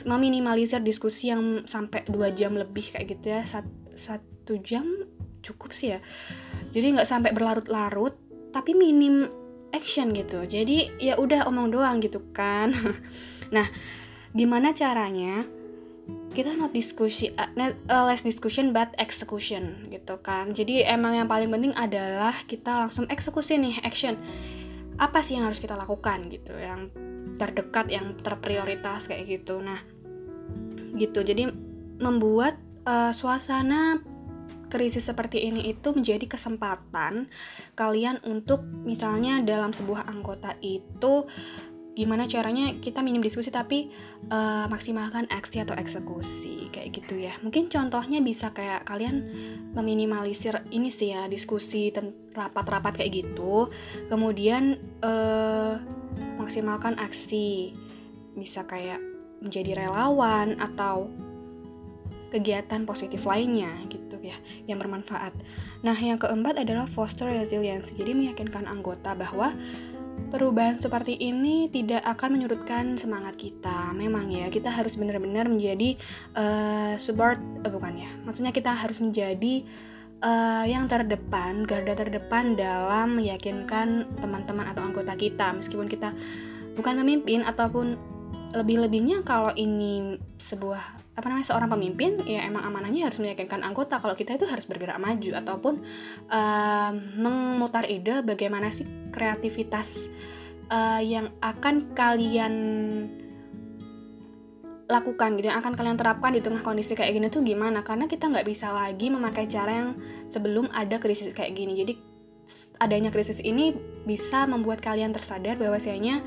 meminimalisir 0.07 0.79
diskusi 0.79 1.29
yang 1.29 1.67
sampai 1.67 2.07
dua 2.07 2.31
jam 2.31 2.55
lebih 2.55 2.93
kayak 2.93 3.17
gitu 3.17 3.33
ya. 3.33 3.41
Sat 3.49 3.65
satu 3.93 4.57
jam 4.61 4.85
cukup 5.43 5.75
sih 5.75 5.93
ya. 5.93 5.99
Jadi 6.71 6.97
nggak 6.97 7.09
sampai 7.09 7.35
berlarut-larut, 7.35 8.15
tapi 8.55 8.73
minim 8.73 9.27
action 9.75 10.15
gitu. 10.15 10.47
Jadi 10.47 10.89
ya 11.03 11.19
udah 11.19 11.45
omong 11.45 11.69
doang 11.69 11.99
gitu 11.99 12.23
kan. 12.31 12.71
nah, 13.55 13.67
gimana 14.33 14.73
caranya 14.73 15.45
kita 16.33 16.57
not 16.57 16.73
diskusi 16.73 17.29
uh, 17.37 17.47
uh, 17.87 18.03
less 18.09 18.25
discussion 18.25 18.73
but 18.73 18.89
execution 18.97 19.87
gitu 19.93 20.17
kan 20.19 20.51
jadi 20.51 20.89
emang 20.97 21.15
yang 21.15 21.29
paling 21.29 21.47
penting 21.47 21.71
adalah 21.77 22.33
kita 22.49 22.73
langsung 22.73 23.05
eksekusi 23.07 23.61
nih 23.61 23.79
action 23.85 24.17
apa 24.97 25.21
sih 25.21 25.37
yang 25.37 25.47
harus 25.47 25.61
kita 25.61 25.77
lakukan 25.77 26.27
gitu 26.33 26.57
yang 26.57 26.89
terdekat 27.37 27.87
yang 27.93 28.17
terprioritas 28.19 29.05
kayak 29.05 29.29
gitu 29.29 29.61
nah 29.61 29.79
gitu 30.97 31.21
jadi 31.21 31.53
membuat 32.01 32.57
uh, 32.89 33.13
suasana 33.13 34.01
krisis 34.73 35.05
seperti 35.05 35.45
ini 35.45 35.69
itu 35.69 35.93
menjadi 35.93 36.25
kesempatan 36.25 37.29
kalian 37.77 38.17
untuk 38.25 38.65
misalnya 38.65 39.45
dalam 39.45 39.69
sebuah 39.69 40.09
anggota 40.09 40.57
itu 40.65 41.29
gimana 41.93 42.25
caranya 42.25 42.73
kita 42.81 43.05
minim 43.05 43.21
diskusi 43.21 43.53
tapi 43.53 43.93
uh, 44.33 44.65
maksimalkan 44.65 45.29
aksi 45.29 45.61
atau 45.61 45.77
eksekusi 45.77 46.73
kayak 46.73 46.89
gitu 46.89 47.21
ya. 47.21 47.37
Mungkin 47.45 47.69
contohnya 47.69 48.17
bisa 48.17 48.49
kayak 48.49 48.89
kalian 48.89 49.29
meminimalisir 49.77 50.65
ini 50.73 50.89
sih 50.89 51.13
ya 51.13 51.29
diskusi 51.29 51.93
rapat-rapat 52.33 52.97
kayak 52.97 53.13
gitu. 53.13 53.69
Kemudian 54.09 54.81
uh, 55.05 55.77
maksimalkan 56.41 56.97
aksi 56.97 57.77
bisa 58.33 58.65
kayak 58.65 58.97
menjadi 59.45 59.85
relawan 59.85 60.57
atau 60.57 61.13
kegiatan 62.33 62.89
positif 62.89 63.21
lainnya 63.29 63.69
gitu 63.93 64.12
ya 64.23 64.39
yang 64.65 64.79
bermanfaat. 64.79 65.35
Nah, 65.83 65.93
yang 65.99 66.17
keempat 66.17 66.63
adalah 66.63 66.87
foster 66.87 67.27
resilience. 67.27 67.91
Jadi 67.91 68.15
meyakinkan 68.15 68.65
anggota 68.65 69.11
bahwa 69.13 69.51
perubahan 70.31 70.79
seperti 70.79 71.19
ini 71.19 71.67
tidak 71.69 72.01
akan 72.07 72.39
menyurutkan 72.39 72.95
semangat 72.95 73.35
kita. 73.37 73.91
Memang 73.93 74.31
ya, 74.31 74.47
kita 74.47 74.71
harus 74.71 74.95
benar-benar 74.95 75.51
menjadi 75.51 75.99
uh, 76.33 76.95
support, 76.95 77.37
uh, 77.67 77.69
bukan 77.69 77.99
ya. 77.99 78.11
Maksudnya 78.23 78.55
kita 78.55 78.71
harus 78.73 79.03
menjadi 79.03 79.67
uh, 80.23 80.65
yang 80.65 80.87
terdepan, 80.87 81.67
garda 81.67 81.93
terdepan 81.93 82.55
dalam 82.55 83.19
meyakinkan 83.19 84.07
teman-teman 84.17 84.71
atau 84.71 84.81
anggota 84.81 85.13
kita, 85.13 85.53
meskipun 85.53 85.91
kita 85.91 86.15
bukan 86.73 86.97
memimpin 87.03 87.45
ataupun 87.45 88.12
lebih-lebihnya 88.53 89.25
kalau 89.25 89.49
ini 89.57 90.21
sebuah 90.37 91.01
apa 91.13 91.25
namanya 91.29 91.49
seorang 91.49 91.69
pemimpin 91.73 92.21
ya 92.25 92.45
emang 92.45 92.65
amanahnya 92.65 93.09
harus 93.09 93.17
meyakinkan 93.21 93.65
anggota 93.65 93.97
kalau 93.97 94.13
kita 94.13 94.37
itu 94.37 94.45
harus 94.45 94.65
bergerak 94.69 94.97
maju 95.01 95.41
ataupun 95.41 95.73
uh, 96.29 96.91
memutar 97.17 97.85
ide 97.89 98.21
bagaimana 98.21 98.69
sih 98.69 98.85
kreativitas 99.09 100.09
uh, 100.69 101.01
yang 101.01 101.33
akan 101.41 101.93
kalian 101.97 102.53
lakukan 104.89 105.33
gitu 105.39 105.49
yang 105.49 105.57
akan 105.57 105.73
kalian 105.73 105.97
terapkan 105.97 106.31
di 106.35 106.41
tengah 106.43 106.61
kondisi 106.61 106.93
kayak 106.93 107.17
gini 107.17 107.27
tuh 107.31 107.41
gimana? 107.41 107.81
Karena 107.81 108.05
kita 108.05 108.29
nggak 108.29 108.45
bisa 108.45 108.69
lagi 108.69 109.09
memakai 109.09 109.49
cara 109.49 109.71
yang 109.71 109.89
sebelum 110.29 110.69
ada 110.69 111.01
krisis 111.01 111.33
kayak 111.33 111.55
gini. 111.55 111.73
Jadi 111.81 111.93
adanya 112.83 113.09
krisis 113.09 113.39
ini 113.39 113.71
bisa 114.03 114.43
membuat 114.43 114.83
kalian 114.83 115.15
tersadar 115.15 115.55
bahwasanya 115.55 116.19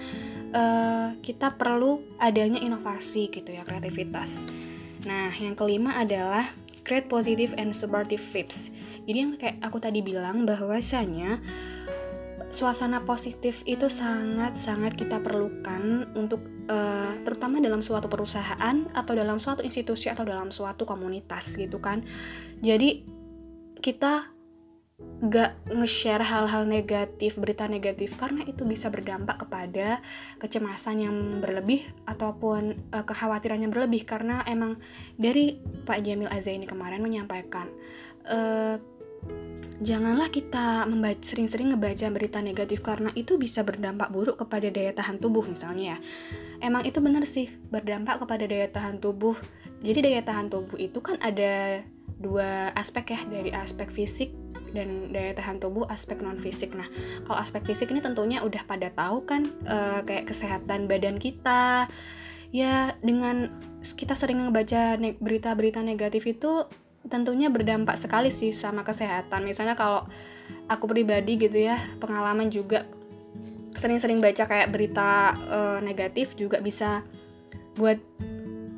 uh, 0.56 1.12
kita 1.20 1.60
perlu 1.60 2.00
adanya 2.16 2.56
inovasi 2.58 3.28
gitu 3.28 3.52
ya 3.52 3.62
kreativitas 3.68 4.48
Nah, 5.06 5.30
yang 5.38 5.54
kelima 5.54 5.94
adalah 6.02 6.50
create 6.82 7.06
positive 7.06 7.54
and 7.54 7.70
supportive 7.70 8.22
vibes. 8.34 8.74
Jadi 9.06 9.18
yang 9.22 9.38
kayak 9.38 9.62
aku 9.62 9.78
tadi 9.78 10.02
bilang 10.02 10.42
bahwasanya 10.42 11.38
suasana 12.50 13.06
positif 13.06 13.62
itu 13.68 13.86
sangat-sangat 13.86 14.98
kita 14.98 15.22
perlukan 15.22 16.10
untuk 16.18 16.42
uh, 16.66 17.14
terutama 17.22 17.62
dalam 17.62 17.82
suatu 17.86 18.10
perusahaan 18.10 18.86
atau 18.90 19.12
dalam 19.14 19.38
suatu 19.38 19.62
institusi 19.62 20.10
atau 20.10 20.26
dalam 20.26 20.50
suatu 20.50 20.82
komunitas 20.82 21.54
gitu 21.54 21.78
kan. 21.78 22.02
Jadi 22.58 23.06
kita 23.78 24.34
gak 25.16 25.56
nge-share 25.68 26.24
hal-hal 26.24 26.64
negatif, 26.64 27.36
berita 27.36 27.68
negatif 27.68 28.16
karena 28.16 28.44
itu 28.48 28.64
bisa 28.64 28.88
berdampak 28.88 29.44
kepada 29.44 30.00
kecemasan 30.40 30.96
yang 31.04 31.16
berlebih 31.40 31.84
ataupun 32.08 32.92
uh, 32.92 33.04
kekhawatiran 33.04 33.60
yang 33.60 33.72
berlebih 33.72 34.04
karena 34.08 34.44
emang 34.44 34.80
dari 35.16 35.56
Pak 35.60 36.00
Jamil 36.04 36.32
Azaini 36.32 36.64
kemarin 36.64 37.04
menyampaikan 37.04 37.68
uh, 38.28 38.76
janganlah 39.80 40.32
kita 40.32 40.88
sering-sering 41.20 41.72
ngebaca 41.72 42.08
berita 42.08 42.40
negatif 42.40 42.80
karena 42.80 43.12
itu 43.12 43.36
bisa 43.36 43.60
berdampak 43.60 44.08
buruk 44.08 44.40
kepada 44.40 44.72
daya 44.72 44.96
tahan 44.96 45.20
tubuh 45.20 45.44
misalnya 45.44 45.96
ya. 45.96 45.98
Emang 46.64 46.88
itu 46.88 47.04
benar 47.04 47.28
sih 47.28 47.52
berdampak 47.68 48.24
kepada 48.24 48.48
daya 48.48 48.68
tahan 48.72 48.96
tubuh. 48.96 49.36
Jadi 49.84 50.12
daya 50.12 50.24
tahan 50.24 50.48
tubuh 50.48 50.80
itu 50.80 51.04
kan 51.04 51.20
ada 51.20 51.84
dua 52.16 52.72
aspek 52.72 53.12
ya 53.12 53.20
dari 53.28 53.52
aspek 53.52 53.92
fisik 53.92 54.32
dan 54.76 55.08
daya 55.08 55.32
tahan 55.32 55.56
tubuh 55.56 55.88
aspek 55.88 56.20
non 56.20 56.36
fisik. 56.36 56.76
Nah, 56.76 56.84
kalau 57.24 57.40
aspek 57.40 57.64
fisik 57.64 57.88
ini 57.88 58.04
tentunya 58.04 58.44
udah 58.44 58.68
pada 58.68 58.92
tahu 58.92 59.24
kan 59.24 59.48
uh, 59.64 60.04
kayak 60.04 60.28
kesehatan 60.28 60.84
badan 60.84 61.16
kita. 61.16 61.88
Ya 62.52 62.94
dengan 63.00 63.56
kita 63.82 64.12
sering 64.12 64.38
membaca 64.38 65.00
ne 65.00 65.16
berita-berita 65.16 65.80
negatif 65.80 66.28
itu 66.28 66.68
tentunya 67.08 67.48
berdampak 67.48 67.96
sekali 67.96 68.28
sih 68.28 68.52
sama 68.52 68.84
kesehatan. 68.84 69.48
Misalnya 69.48 69.74
kalau 69.74 70.04
aku 70.68 70.84
pribadi 70.86 71.40
gitu 71.40 71.56
ya, 71.56 71.80
pengalaman 71.98 72.52
juga 72.52 72.84
sering-sering 73.76 74.24
baca 74.24 74.48
kayak 74.48 74.72
berita 74.72 75.36
uh, 75.52 75.78
negatif 75.84 76.32
juga 76.34 76.64
bisa 76.64 77.04
buat 77.76 78.00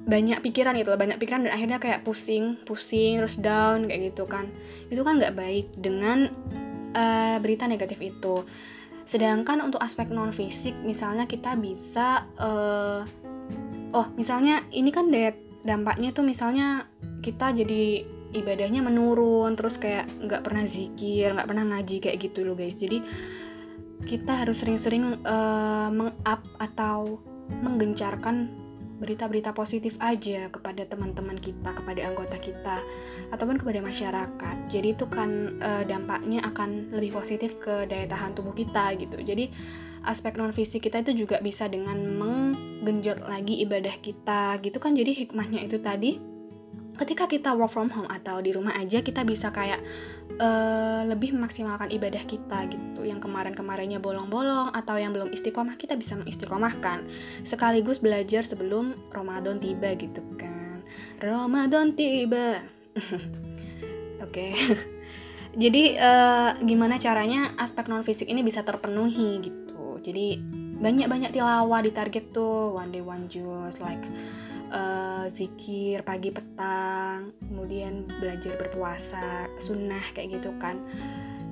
banyak 0.08 0.40
pikiran 0.40 0.72
gitu 0.80 0.96
banyak 0.96 1.20
pikiran 1.20 1.44
dan 1.44 1.52
akhirnya 1.52 1.76
kayak 1.76 2.00
pusing 2.00 2.56
pusing 2.64 3.20
terus 3.20 3.36
down 3.36 3.84
kayak 3.84 4.16
gitu 4.16 4.24
kan. 4.24 4.48
Itu 4.88 5.04
kan 5.04 5.20
nggak 5.20 5.36
baik 5.36 5.66
dengan 5.76 6.32
uh, 6.96 7.36
berita 7.44 7.68
negatif 7.68 8.00
itu. 8.00 8.48
Sedangkan 9.04 9.60
untuk 9.60 9.84
aspek 9.84 10.08
non 10.08 10.32
fisik 10.32 10.72
misalnya 10.80 11.28
kita 11.28 11.60
bisa 11.60 12.24
uh, 12.40 13.04
oh 13.92 14.06
misalnya 14.16 14.64
ini 14.72 14.88
kan 14.88 15.12
dampaknya 15.60 16.16
tuh 16.16 16.24
misalnya 16.24 16.88
kita 17.20 17.52
jadi 17.52 18.08
ibadahnya 18.32 18.84
menurun 18.84 19.56
terus 19.56 19.80
kayak 19.80 20.08
nggak 20.20 20.44
pernah 20.44 20.64
zikir 20.68 21.32
nggak 21.32 21.48
pernah 21.48 21.64
ngaji 21.76 21.96
kayak 22.00 22.16
gitu 22.16 22.48
loh 22.48 22.56
guys. 22.56 22.80
Jadi 22.80 23.04
kita 24.08 24.40
harus 24.40 24.64
sering-sering 24.64 25.20
uh, 25.26 25.90
meng-up 25.92 26.40
atau 26.56 27.20
menggencarkan 27.60 28.67
berita-berita 28.98 29.54
positif 29.54 29.94
aja 30.02 30.50
kepada 30.50 30.84
teman-teman 30.84 31.38
kita, 31.38 31.70
kepada 31.72 32.00
anggota 32.02 32.36
kita, 32.36 32.82
ataupun 33.30 33.62
kepada 33.62 33.80
masyarakat. 33.80 34.56
Jadi 34.68 34.88
itu 34.92 35.06
kan 35.06 35.58
e, 35.62 35.70
dampaknya 35.86 36.42
akan 36.44 36.92
lebih 36.92 37.14
positif 37.16 37.56
ke 37.62 37.86
daya 37.86 38.10
tahan 38.10 38.34
tubuh 38.34 38.52
kita 38.52 38.98
gitu. 38.98 39.16
Jadi 39.22 39.50
aspek 40.02 40.34
non 40.38 40.54
fisik 40.54 40.86
kita 40.86 41.02
itu 41.02 41.26
juga 41.26 41.38
bisa 41.42 41.66
dengan 41.70 41.98
menggenjot 41.98 43.26
lagi 43.26 43.62
ibadah 43.62 43.96
kita 44.02 44.58
gitu 44.62 44.78
kan. 44.82 44.94
Jadi 44.98 45.24
hikmahnya 45.24 45.62
itu 45.62 45.78
tadi 45.78 46.37
ketika 46.98 47.30
kita 47.30 47.54
work 47.54 47.70
from 47.70 47.88
home 47.94 48.10
atau 48.10 48.42
di 48.42 48.50
rumah 48.50 48.74
aja 48.74 48.98
kita 49.00 49.22
bisa 49.22 49.54
kayak 49.54 49.78
uh, 50.42 51.06
lebih 51.06 51.32
memaksimalkan 51.32 51.88
ibadah 51.94 52.26
kita 52.26 52.66
gitu. 52.68 53.06
Yang 53.06 53.30
kemarin-kemarinnya 53.30 54.02
bolong-bolong 54.02 54.74
atau 54.74 54.98
yang 54.98 55.14
belum 55.14 55.30
istiqomah 55.30 55.78
kita 55.78 55.94
bisa 55.94 56.18
mengistiqomahkan. 56.18 57.06
Sekaligus 57.46 58.02
belajar 58.02 58.42
sebelum 58.42 58.98
Ramadan 59.14 59.62
tiba 59.62 59.94
gitu 59.94 60.20
kan. 60.34 60.82
Ramadan 61.22 61.94
tiba. 61.94 62.66
Oke. 64.26 64.52
Jadi 65.62 65.96
uh, 65.96 66.58
gimana 66.60 67.00
caranya 67.00 67.54
aspek 67.56 67.86
non 67.86 68.02
fisik 68.02 68.26
ini 68.26 68.42
bisa 68.42 68.66
terpenuhi 68.66 69.42
gitu. 69.42 70.02
Jadi 70.02 70.38
banyak-banyak 70.78 71.34
tilawah 71.34 71.82
di 71.82 71.90
target 71.90 72.30
tuh. 72.30 72.74
One 72.74 72.90
day 72.94 73.02
one 73.02 73.26
juice 73.26 73.82
like 73.82 74.02
uh, 74.72 75.26
zikir 75.32 76.04
pagi 76.04 76.32
petang 76.32 77.32
kemudian 77.44 78.08
belajar 78.20 78.56
berpuasa 78.56 79.48
sunnah 79.60 80.02
kayak 80.12 80.40
gitu 80.40 80.54
kan. 80.56 80.80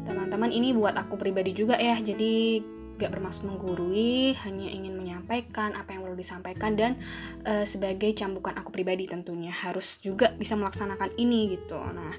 Teman-teman 0.06 0.54
ini 0.54 0.70
buat 0.70 0.94
aku 0.94 1.18
pribadi 1.18 1.50
juga 1.50 1.74
ya 1.76 1.98
jadi 1.98 2.62
gak 2.96 3.12
bermaksud 3.12 3.44
menggurui 3.44 4.32
hanya 4.40 4.72
ingin 4.72 4.96
menyampaikan 4.96 5.76
apa 5.76 5.92
yang 5.92 6.08
perlu 6.08 6.16
disampaikan 6.16 6.72
dan 6.80 6.92
uh, 7.44 7.68
sebagai 7.68 8.08
cambukan 8.16 8.56
aku 8.56 8.72
pribadi 8.72 9.04
tentunya 9.04 9.52
harus 9.52 10.00
juga 10.00 10.32
bisa 10.32 10.56
melaksanakan 10.56 11.12
ini 11.20 11.60
gitu. 11.60 11.76
Nah 11.76 12.16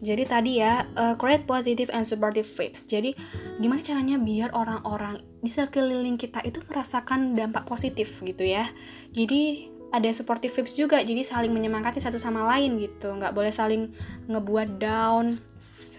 jadi 0.00 0.24
tadi 0.24 0.64
ya 0.64 0.88
uh, 0.96 1.14
create 1.20 1.44
positive 1.44 1.92
and 1.92 2.08
supportive 2.08 2.48
vibes. 2.48 2.88
Jadi 2.88 3.12
gimana 3.60 3.84
caranya 3.84 4.16
biar 4.16 4.56
orang-orang 4.56 5.20
di 5.44 5.52
sekeliling 5.52 6.16
kita 6.16 6.40
itu 6.40 6.64
merasakan 6.64 7.36
dampak 7.36 7.68
positif 7.68 8.08
gitu 8.24 8.40
ya? 8.40 8.72
Jadi 9.12 9.68
ada 9.90 10.08
supportive 10.14 10.54
vibes 10.54 10.78
juga 10.78 11.02
jadi 11.02 11.22
saling 11.26 11.50
menyemangati 11.50 11.98
satu 11.98 12.18
sama 12.18 12.46
lain 12.56 12.78
gitu 12.78 13.10
nggak 13.10 13.34
boleh 13.34 13.50
saling 13.50 13.90
ngebuat 14.30 14.78
down 14.78 15.38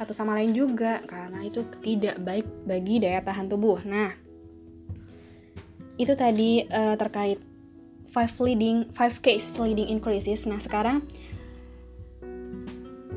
satu 0.01 0.17
sama 0.17 0.33
lain 0.33 0.57
juga 0.57 1.05
karena 1.05 1.45
itu 1.45 1.61
tidak 1.77 2.17
baik 2.25 2.47
bagi 2.65 2.97
daya 2.97 3.21
tahan 3.21 3.45
tubuh. 3.45 3.85
Nah, 3.85 4.17
itu 6.01 6.17
tadi 6.17 6.65
uh, 6.65 6.97
terkait 6.97 7.37
five 8.09 8.33
leading 8.41 8.89
five 8.89 9.21
case 9.21 9.61
leading 9.61 9.93
in 9.93 10.01
crisis. 10.01 10.49
Nah, 10.49 10.57
sekarang 10.57 11.05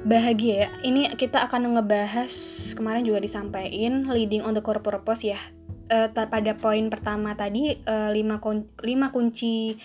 bahagia. 0.05 0.69
Ini 0.85 1.17
kita 1.17 1.49
akan 1.49 1.81
ngebahas 1.81 2.33
kemarin 2.77 3.09
juga 3.09 3.25
disampaikan 3.25 4.13
leading 4.13 4.45
on 4.45 4.53
the 4.53 4.61
core 4.61 4.85
purpose 4.85 5.25
ya. 5.25 5.41
Uh, 5.89 6.13
pada 6.13 6.53
poin 6.57 6.89
pertama 6.93 7.33
tadi 7.33 7.81
uh, 7.89 8.13
lima, 8.13 8.45
kun 8.45 8.69
lima 8.85 9.09
kunci 9.09 9.81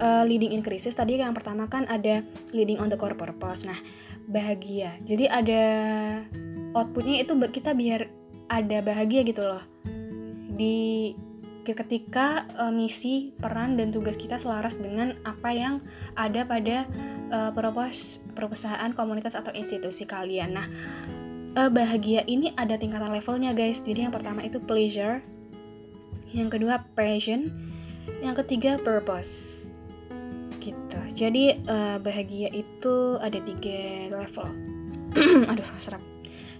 uh, 0.00 0.24
leading 0.24 0.54
in 0.54 0.62
crisis 0.64 0.96
tadi 0.96 1.18
yang 1.18 1.34
pertama 1.36 1.66
kan 1.68 1.84
ada 1.90 2.24
leading 2.54 2.78
on 2.78 2.88
the 2.88 2.96
core 2.96 3.16
purpose. 3.18 3.66
Nah, 3.66 3.76
bahagia. 4.30 4.96
Jadi 5.02 5.26
ada 5.26 5.62
outputnya 6.72 7.20
itu 7.20 7.34
kita 7.50 7.74
biar 7.74 8.08
ada 8.48 8.78
bahagia 8.80 9.26
gitu 9.26 9.42
loh. 9.44 9.64
Di 10.52 11.12
ketika 11.62 12.50
uh, 12.58 12.74
misi 12.74 13.30
peran 13.38 13.78
dan 13.78 13.94
tugas 13.94 14.18
kita 14.18 14.34
selaras 14.34 14.82
dengan 14.82 15.14
apa 15.22 15.54
yang 15.54 15.78
ada 16.18 16.42
pada 16.42 16.90
uh, 17.30 17.50
perusahaan 18.34 18.90
komunitas 18.92 19.38
atau 19.38 19.54
institusi 19.54 20.02
kalian. 20.02 20.58
Nah 20.58 20.66
uh, 21.54 21.70
bahagia 21.70 22.26
ini 22.26 22.50
ada 22.58 22.74
tingkatan 22.74 23.14
levelnya 23.14 23.54
guys. 23.54 23.78
Jadi 23.78 24.10
yang 24.10 24.14
pertama 24.14 24.42
itu 24.42 24.58
pleasure. 24.58 25.22
Yang 26.34 26.58
kedua 26.58 26.82
passion. 26.98 27.54
Yang 28.18 28.42
ketiga 28.42 28.82
purpose 28.82 29.51
jadi 31.12 31.60
uh, 31.68 31.96
bahagia 32.00 32.48
itu 32.52 33.20
ada 33.20 33.38
tiga 33.40 34.10
level. 34.12 34.48
Aduh 35.52 35.68
serap 35.76 36.00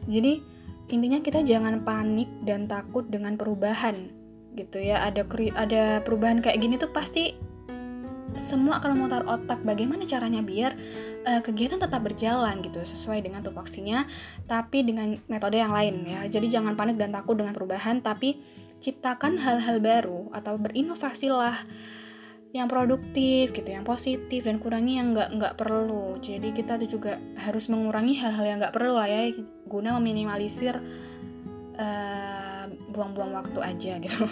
jadi 0.06 0.42
intinya 0.90 1.22
kita 1.22 1.46
jangan 1.46 1.86
panik 1.86 2.28
dan 2.42 2.66
takut 2.66 3.06
dengan 3.06 3.38
perubahan 3.38 4.10
gitu 4.58 4.82
ya. 4.82 5.06
Ada 5.06 5.24
ada 5.56 5.82
perubahan 6.02 6.42
kayak 6.42 6.58
gini 6.58 6.74
tuh 6.76 6.90
pasti 6.90 7.32
semua 8.32 8.80
akan 8.80 8.96
memutar 8.96 9.22
otak 9.28 9.60
bagaimana 9.60 10.08
caranya 10.08 10.40
biar 10.40 10.72
uh, 11.28 11.40
kegiatan 11.44 11.76
tetap 11.76 12.00
berjalan 12.00 12.64
gitu 12.64 12.80
sesuai 12.80 13.20
dengan 13.20 13.44
tupoksinya 13.44 14.08
tapi 14.48 14.80
dengan 14.82 15.20
metode 15.28 15.60
yang 15.60 15.72
lain 15.72 16.02
ya. 16.04 16.20
Jadi 16.26 16.50
jangan 16.50 16.74
panik 16.74 16.98
dan 16.98 17.12
takut 17.14 17.38
dengan 17.38 17.54
perubahan 17.54 18.00
tapi 18.02 18.40
ciptakan 18.82 19.38
hal-hal 19.38 19.78
baru 19.78 20.32
atau 20.34 20.58
berinovasilah 20.58 21.62
yang 22.52 22.68
produktif 22.68 23.56
gitu 23.56 23.64
yang 23.64 23.82
positif 23.82 24.44
dan 24.44 24.60
kurangi 24.60 25.00
yang 25.00 25.16
nggak 25.16 25.40
nggak 25.40 25.54
perlu. 25.56 26.20
Jadi 26.20 26.52
kita 26.52 26.76
tuh 26.76 26.88
juga 26.88 27.16
harus 27.40 27.72
mengurangi 27.72 28.12
hal-hal 28.20 28.44
yang 28.44 28.58
nggak 28.60 28.76
perlu 28.76 28.92
lah 28.92 29.08
ya 29.08 29.32
guna 29.64 29.96
meminimalisir 29.96 30.76
eh, 31.80 32.64
buang-buang 32.92 33.32
waktu 33.32 33.58
aja 33.64 33.92
gitu. 34.04 34.28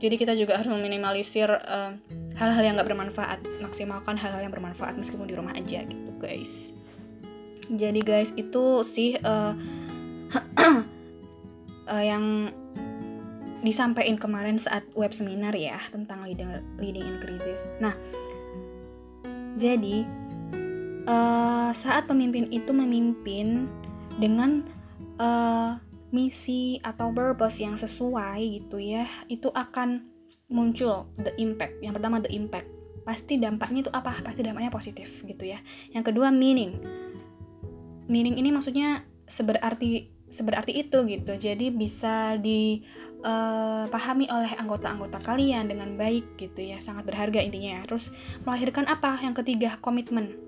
Jadi 0.00 0.14
kita 0.16 0.32
juga 0.32 0.56
harus 0.56 0.72
meminimalisir 0.72 1.52
eh, 1.52 1.92
hal-hal 2.40 2.62
yang 2.64 2.80
nggak 2.80 2.88
bermanfaat. 2.88 3.44
Maksimalkan 3.60 4.16
hal-hal 4.16 4.40
yang 4.40 4.52
bermanfaat 4.56 4.96
meskipun 4.96 5.28
di 5.28 5.36
rumah 5.36 5.52
aja 5.52 5.84
gitu 5.84 6.10
guys. 6.16 6.72
Jadi 7.70 8.00
guys 8.02 8.34
itu 8.34 8.82
sih 8.82 9.14
uh, 9.20 9.54
uh, 11.86 12.02
yang 12.10 12.50
disampaikan 13.60 14.16
kemarin 14.16 14.56
saat 14.56 14.84
web 14.96 15.12
seminar 15.12 15.52
ya 15.52 15.76
tentang 15.92 16.24
leading, 16.24 16.48
leading 16.80 17.04
in 17.04 17.16
crisis. 17.20 17.68
Nah, 17.76 17.92
jadi 19.60 20.08
uh, 21.04 21.70
saat 21.76 22.08
pemimpin 22.08 22.48
itu 22.48 22.72
memimpin 22.72 23.68
dengan 24.16 24.64
uh, 25.20 25.76
misi 26.10 26.80
atau 26.82 27.12
purpose 27.12 27.60
yang 27.60 27.76
sesuai 27.76 28.40
gitu 28.60 28.80
ya, 28.80 29.04
itu 29.28 29.52
akan 29.52 30.08
muncul 30.50 31.06
the 31.20 31.30
impact. 31.38 31.78
Yang 31.84 32.00
pertama 32.00 32.16
the 32.24 32.32
impact. 32.32 32.68
Pasti 33.04 33.40
dampaknya 33.40 33.88
itu 33.88 33.92
apa? 33.92 34.18
Pasti 34.24 34.40
dampaknya 34.44 34.72
positif 34.72 35.22
gitu 35.24 35.44
ya. 35.46 35.60
Yang 35.94 36.12
kedua 36.12 36.32
meaning. 36.32 36.80
Meaning 38.10 38.42
ini 38.42 38.50
maksudnya 38.50 39.06
seberarti 39.30 40.10
seberarti 40.30 40.78
itu 40.78 41.02
gitu. 41.10 41.34
Jadi 41.36 41.74
bisa 41.74 42.38
di 42.38 42.80
uh, 43.26 43.84
pahami 43.90 44.30
oleh 44.30 44.54
anggota-anggota 44.56 45.18
kalian 45.20 45.68
dengan 45.68 45.98
baik 45.98 46.38
gitu 46.38 46.62
ya. 46.62 46.78
Sangat 46.78 47.04
berharga 47.04 47.42
intinya 47.42 47.82
ya. 47.82 47.90
terus 47.90 48.14
melahirkan 48.46 48.86
apa? 48.86 49.18
Yang 49.20 49.44
ketiga 49.44 49.76
komitmen. 49.82 50.38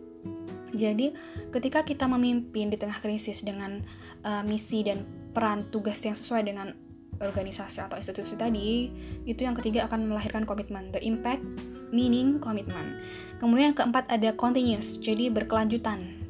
Jadi 0.73 1.13
ketika 1.53 1.85
kita 1.85 2.09
memimpin 2.09 2.73
di 2.73 2.81
tengah 2.81 2.97
krisis 3.03 3.45
dengan 3.45 3.85
uh, 4.25 4.41
misi 4.47 4.81
dan 4.87 5.05
peran 5.37 5.69
tugas 5.69 6.01
yang 6.01 6.17
sesuai 6.17 6.49
dengan 6.49 6.73
organisasi 7.21 7.85
atau 7.85 8.01
institusi 8.01 8.35
tadi 8.35 8.91
itu 9.29 9.45
yang 9.45 9.53
ketiga 9.53 9.85
akan 9.91 10.09
melahirkan 10.09 10.49
komitmen. 10.49 10.89
The 10.95 11.03
impact 11.05 11.45
meaning 11.93 12.41
komitmen. 12.41 13.03
Kemudian 13.37 13.75
yang 13.75 13.79
keempat 13.79 14.09
ada 14.09 14.33
continuous 14.33 14.97
jadi 14.97 15.29
berkelanjutan 15.29 16.22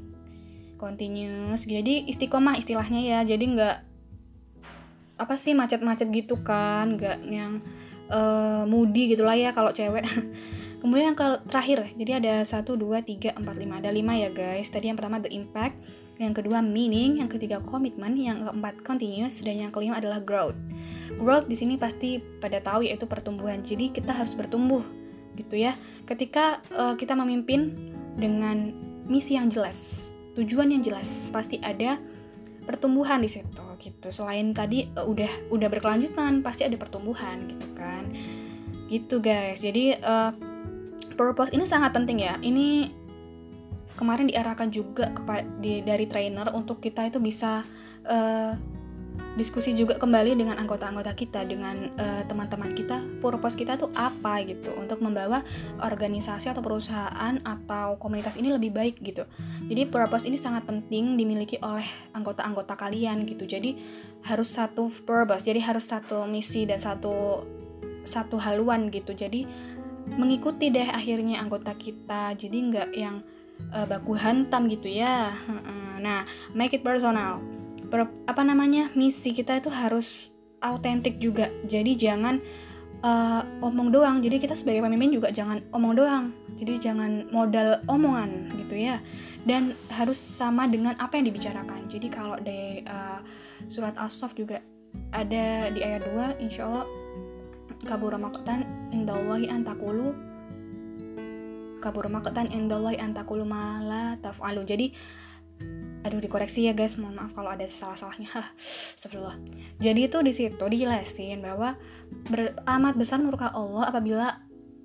continuous. 0.83 1.63
Jadi 1.63 2.11
istiqomah 2.11 2.59
istilahnya 2.59 2.99
ya. 2.99 3.19
Jadi 3.23 3.55
nggak 3.55 3.77
apa 5.23 5.35
sih 5.39 5.55
macet-macet 5.55 6.11
gitu 6.11 6.43
kan. 6.43 6.99
Nggak 6.99 7.19
yang 7.31 7.63
uh, 8.11 8.67
moody 8.67 9.15
gitulah 9.15 9.39
ya 9.39 9.55
kalau 9.55 9.71
cewek. 9.71 10.03
Kemudian 10.83 11.15
yang 11.15 11.19
ke 11.19 11.47
terakhir 11.47 11.95
jadi 11.95 12.19
ada 12.19 12.35
satu 12.43 12.75
dua 12.75 13.07
tiga 13.07 13.31
empat 13.39 13.55
lima. 13.63 13.79
Ada 13.79 13.95
lima 13.95 14.19
ya 14.19 14.35
guys. 14.35 14.67
Tadi 14.67 14.91
yang 14.91 14.99
pertama 14.99 15.23
the 15.23 15.31
impact. 15.31 15.79
Yang 16.19 16.43
kedua 16.43 16.59
meaning. 16.59 17.23
Yang 17.23 17.39
ketiga 17.39 17.63
komitmen 17.63 18.19
yang 18.19 18.43
keempat 18.51 18.83
continuous. 18.83 19.39
Dan 19.47 19.63
yang 19.63 19.71
kelima 19.71 20.03
adalah 20.03 20.19
growth. 20.19 20.59
Growth 21.23 21.47
di 21.47 21.55
sini 21.55 21.79
pasti 21.79 22.19
pada 22.19 22.59
tahu 22.59 22.83
yaitu 22.91 23.07
pertumbuhan. 23.07 23.63
Jadi 23.63 23.95
kita 23.95 24.11
harus 24.11 24.35
bertumbuh 24.35 24.83
gitu 25.39 25.55
ya. 25.55 25.79
Ketika 26.03 26.59
uh, 26.75 26.99
kita 26.99 27.15
memimpin 27.15 27.79
dengan 28.19 28.75
misi 29.07 29.39
yang 29.39 29.49
jelas 29.49 30.12
tujuan 30.39 30.73
yang 30.73 30.83
jelas. 30.85 31.29
Pasti 31.35 31.59
ada 31.61 31.99
pertumbuhan 32.63 33.21
di 33.21 33.31
situ 33.31 33.65
gitu. 33.83 34.09
Selain 34.15 34.55
tadi 34.55 34.87
uh, 34.95 35.07
udah 35.07 35.51
udah 35.51 35.69
berkelanjutan 35.69 36.41
pasti 36.41 36.67
ada 36.67 36.79
pertumbuhan 36.79 37.53
gitu 37.53 37.69
kan. 37.75 38.05
Gitu 38.87 39.17
guys. 39.19 39.63
Jadi 39.65 39.99
uh, 39.99 40.31
purpose 41.15 41.53
ini 41.53 41.67
sangat 41.67 41.93
penting 41.93 42.23
ya. 42.23 42.39
Ini 42.41 42.91
kemarin 43.97 44.33
diarahkan 44.33 44.73
juga 44.73 45.13
kepada 45.15 45.47
dari 45.63 46.07
trainer 46.09 46.51
untuk 46.57 46.83
kita 46.83 47.07
itu 47.07 47.23
bisa 47.23 47.63
uh, 48.09 48.57
diskusi 49.33 49.73
juga 49.73 49.97
kembali 49.97 50.37
dengan 50.37 50.61
anggota-anggota 50.61 51.17
kita 51.17 51.49
dengan 51.49 51.89
uh, 51.97 52.23
teman-teman 52.29 52.77
kita 52.77 53.01
purpose 53.25 53.57
kita 53.57 53.81
tuh 53.81 53.89
apa 53.97 54.45
gitu 54.45 54.77
untuk 54.77 55.01
membawa 55.01 55.41
organisasi 55.81 56.53
atau 56.53 56.61
perusahaan 56.61 57.41
atau 57.41 57.97
komunitas 57.97 58.37
ini 58.37 58.53
lebih 58.53 58.77
baik 58.77 59.01
gitu. 59.01 59.25
Jadi 59.73 59.89
purpose 59.89 60.29
ini 60.29 60.37
sangat 60.37 60.69
penting 60.69 61.17
dimiliki 61.17 61.57
oleh 61.65 61.87
anggota-anggota 62.13 62.77
kalian 62.77 63.25
gitu. 63.25 63.49
Jadi 63.49 63.81
harus 64.29 64.53
satu 64.53 64.93
purpose 64.93 65.49
jadi 65.49 65.65
harus 65.65 65.89
satu 65.89 66.29
misi 66.29 66.69
dan 66.69 66.77
satu 66.77 67.49
satu 68.05 68.37
haluan 68.37 68.93
gitu. 68.93 69.17
Jadi 69.17 69.49
mengikuti 70.13 70.69
deh 70.69 70.93
akhirnya 70.93 71.41
anggota 71.41 71.73
kita 71.73 72.37
jadi 72.37 72.57
nggak 72.69 72.91
yang 72.93 73.25
uh, 73.73 73.89
baku 73.89 74.13
hantam 74.13 74.69
gitu 74.69 74.93
ya. 74.93 75.33
Nah 76.03 76.27
make 76.51 76.75
it 76.75 76.83
personal 76.83 77.52
apa 78.01 78.43
namanya 78.47 78.89
misi 78.97 79.37
kita 79.37 79.61
itu 79.61 79.69
harus 79.69 80.33
autentik 80.65 81.21
juga. 81.21 81.53
Jadi 81.69 81.93
jangan 81.99 82.41
uh, 83.05 83.43
omong 83.61 83.93
doang. 83.93 84.25
Jadi 84.25 84.41
kita 84.41 84.57
sebagai 84.57 84.81
pemimpin 84.81 85.13
juga 85.13 85.29
jangan 85.29 85.61
omong 85.75 85.95
doang. 85.99 86.25
Jadi 86.57 86.81
jangan 86.81 87.29
modal 87.29 87.83
omongan 87.91 88.49
gitu 88.57 88.75
ya. 88.79 89.03
Dan 89.45 89.77
harus 89.93 90.17
sama 90.17 90.71
dengan 90.71 90.97
apa 90.97 91.19
yang 91.19 91.29
dibicarakan. 91.29 91.91
Jadi 91.91 92.07
kalau 92.09 92.39
di 92.41 92.81
uh, 92.87 93.21
surat 93.67 93.93
as 93.99 94.17
juga 94.33 94.63
ada 95.13 95.69
di 95.73 95.81
ayat 95.81 96.05
2 96.09 96.45
insya 96.45 96.69
Allah 96.69 96.87
kabur 97.89 98.15
maqtan 98.15 98.63
indallahi 98.95 99.49
antakulu 99.49 100.15
kabur 101.83 102.07
maqtan 102.07 102.47
indallahi 102.53 103.01
antakulu 103.01 103.43
mala 103.43 104.15
taf'alu. 104.23 104.63
Jadi 104.63 104.95
aduh 106.03 106.19
dikoreksi 106.19 106.67
ya 106.67 106.75
guys. 106.75 106.99
Mohon 106.99 107.27
maaf 107.27 107.33
kalau 107.35 107.51
ada 107.55 107.67
salah-salahnya. 107.67 108.31
Astagfirullah. 108.99 109.39
Jadi 109.79 110.01
itu 110.07 110.19
di 110.23 110.33
situ 110.35 110.65
dijelasin 110.65 111.43
bahwa 111.43 111.79
ber, 112.31 112.59
amat 112.67 112.95
besar 112.99 113.23
murka 113.23 113.51
Allah 113.55 113.91
apabila 113.91 114.27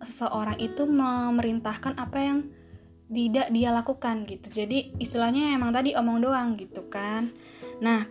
seseorang 0.02 0.62
itu 0.62 0.86
memerintahkan 0.86 1.98
apa 1.98 2.20
yang 2.22 2.40
tidak 3.08 3.48
dia 3.50 3.70
lakukan 3.72 4.28
gitu. 4.28 4.48
Jadi 4.52 4.98
istilahnya 5.02 5.56
emang 5.56 5.72
tadi 5.72 5.96
omong 5.96 6.22
doang 6.22 6.60
gitu 6.60 6.86
kan. 6.92 7.32
Nah 7.80 8.06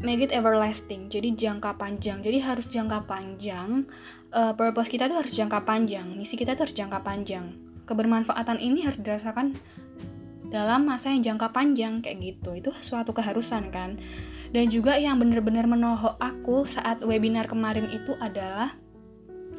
make 0.00 0.24
it 0.24 0.32
everlasting. 0.32 1.12
Jadi 1.12 1.36
jangka 1.36 1.76
panjang. 1.76 2.24
Jadi 2.24 2.38
harus 2.40 2.66
jangka 2.68 3.04
panjang. 3.04 3.84
Uh, 4.30 4.54
purpose 4.54 4.88
kita 4.88 5.10
tuh 5.10 5.20
harus 5.20 5.34
jangka 5.34 5.66
panjang. 5.66 6.06
Misi 6.16 6.38
kita 6.38 6.56
tuh 6.56 6.68
harus 6.68 6.76
jangka 6.76 7.02
panjang. 7.02 7.52
Kebermanfaatan 7.84 8.62
ini 8.62 8.86
harus 8.86 9.02
dirasakan 9.02 9.58
dalam 10.50 10.84
masa 10.84 11.14
yang 11.14 11.34
jangka 11.34 11.54
panjang 11.54 12.02
kayak 12.02 12.18
gitu. 12.20 12.50
Itu 12.58 12.70
suatu 12.82 13.14
keharusan 13.14 13.70
kan? 13.70 13.96
Dan 14.50 14.66
juga 14.66 14.98
yang 14.98 15.22
benar-benar 15.22 15.70
menohok 15.70 16.18
aku 16.18 16.66
saat 16.66 17.00
webinar 17.06 17.46
kemarin 17.46 17.86
itu 17.94 18.18
adalah 18.18 18.74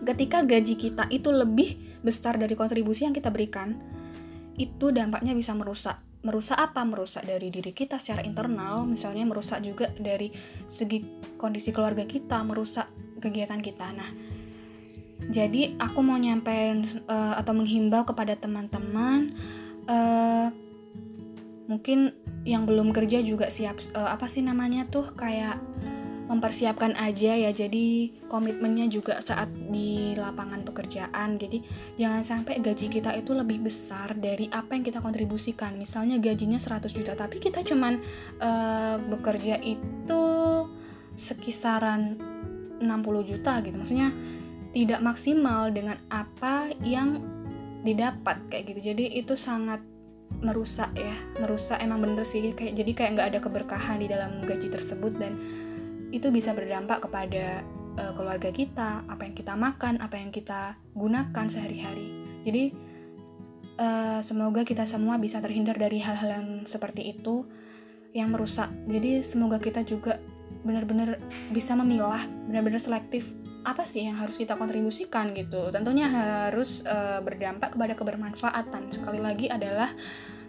ketika 0.03 0.43
gaji 0.43 0.75
kita 0.75 1.07
itu 1.07 1.31
lebih 1.31 1.79
besar 2.03 2.35
dari 2.35 2.53
kontribusi 2.59 3.07
yang 3.07 3.15
kita 3.15 3.31
berikan 3.31 3.79
itu 4.59 4.91
dampaknya 4.91 5.31
bisa 5.31 5.55
merusak. 5.55 5.95
Merusak 6.21 6.59
apa? 6.59 6.83
Merusak 6.83 7.23
dari 7.23 7.47
diri 7.47 7.71
kita 7.71 7.97
secara 7.97 8.21
internal 8.27 8.83
misalnya 8.83 9.23
merusak 9.23 9.63
juga 9.63 9.89
dari 9.95 10.29
segi 10.67 11.01
kondisi 11.39 11.71
keluarga 11.71 12.03
kita 12.03 12.43
merusak 12.43 12.91
kegiatan 13.23 13.63
kita. 13.63 13.87
Nah 13.95 14.11
jadi 15.31 15.77
aku 15.77 16.01
mau 16.01 16.17
nyampein 16.17 17.05
uh, 17.05 17.37
atau 17.37 17.53
menghimbau 17.53 18.03
kepada 18.03 18.33
teman-teman 18.35 19.37
uh, 19.85 20.49
mungkin 21.71 22.11
yang 22.43 22.67
belum 22.67 22.91
kerja 22.91 23.23
juga 23.23 23.47
siap 23.47 23.79
uh, 23.95 24.11
apa 24.11 24.27
sih 24.27 24.43
namanya 24.43 24.83
tuh 24.91 25.15
kayak 25.15 25.55
mempersiapkan 26.31 26.95
aja 26.95 27.35
ya. 27.35 27.51
Jadi 27.51 28.15
komitmennya 28.31 28.87
juga 28.87 29.19
saat 29.19 29.51
di 29.51 30.15
lapangan 30.15 30.63
pekerjaan. 30.63 31.35
Jadi 31.35 31.59
jangan 31.99 32.23
sampai 32.23 32.63
gaji 32.63 32.87
kita 32.87 33.11
itu 33.19 33.35
lebih 33.35 33.67
besar 33.67 34.15
dari 34.15 34.47
apa 34.47 34.79
yang 34.79 34.87
kita 34.87 35.03
kontribusikan. 35.03 35.75
Misalnya 35.75 36.15
gajinya 36.23 36.55
100 36.55 36.87
juta 36.95 37.19
tapi 37.19 37.43
kita 37.43 37.67
cuman 37.67 37.99
uh, 38.39 38.95
bekerja 39.11 39.59
itu 39.59 40.23
sekisaran 41.19 42.15
60 42.79 42.87
juta 43.27 43.59
gitu. 43.59 43.75
Maksudnya 43.75 44.15
tidak 44.71 45.03
maksimal 45.03 45.67
dengan 45.67 45.99
apa 46.07 46.71
yang 46.79 47.19
didapat 47.83 48.39
kayak 48.47 48.71
gitu. 48.71 48.95
Jadi 48.95 49.19
itu 49.19 49.35
sangat 49.35 49.83
merusak 50.41 50.89
ya 50.97 51.13
merusak 51.37 51.77
emang 51.79 52.01
bener 52.01 52.25
sih. 52.25 52.53
Kayak 52.53 52.73
jadi 52.81 52.91
kayak 52.97 53.11
nggak 53.17 53.27
ada 53.33 53.39
keberkahan 53.39 53.97
di 54.01 54.07
dalam 54.09 54.41
gaji 54.43 54.67
tersebut 54.67 55.13
dan 55.21 55.33
itu 56.11 56.27
bisa 56.33 56.51
berdampak 56.51 57.07
kepada 57.07 57.63
uh, 57.95 58.11
keluarga 58.17 58.51
kita 58.51 59.05
apa 59.07 59.21
yang 59.23 59.35
kita 59.37 59.53
makan 59.55 60.01
apa 60.01 60.15
yang 60.19 60.29
kita 60.33 60.75
gunakan 60.97 61.45
sehari-hari. 61.47 62.07
Jadi 62.41 62.63
uh, 63.79 64.19
semoga 64.19 64.65
kita 64.67 64.83
semua 64.83 65.15
bisa 65.21 65.39
terhindar 65.39 65.77
dari 65.77 66.01
hal-hal 66.01 66.29
yang 66.41 66.47
seperti 66.67 67.15
itu 67.15 67.47
yang 68.11 68.33
merusak. 68.33 68.67
Jadi 68.91 69.23
semoga 69.23 69.61
kita 69.61 69.87
juga 69.87 70.19
benar-benar 70.61 71.17
bisa 71.49 71.73
memilah 71.73 72.21
benar-benar 72.45 72.77
selektif 72.77 73.33
apa 73.61 73.85
sih 73.85 74.09
yang 74.09 74.17
harus 74.17 74.41
kita 74.41 74.57
kontribusikan 74.57 75.37
gitu. 75.37 75.69
Tentunya 75.69 76.09
harus 76.09 76.81
uh, 76.85 77.21
berdampak 77.21 77.77
kepada 77.77 77.93
kebermanfaatan. 77.93 78.89
Sekali 78.89 79.21
lagi 79.21 79.47
adalah 79.47 79.93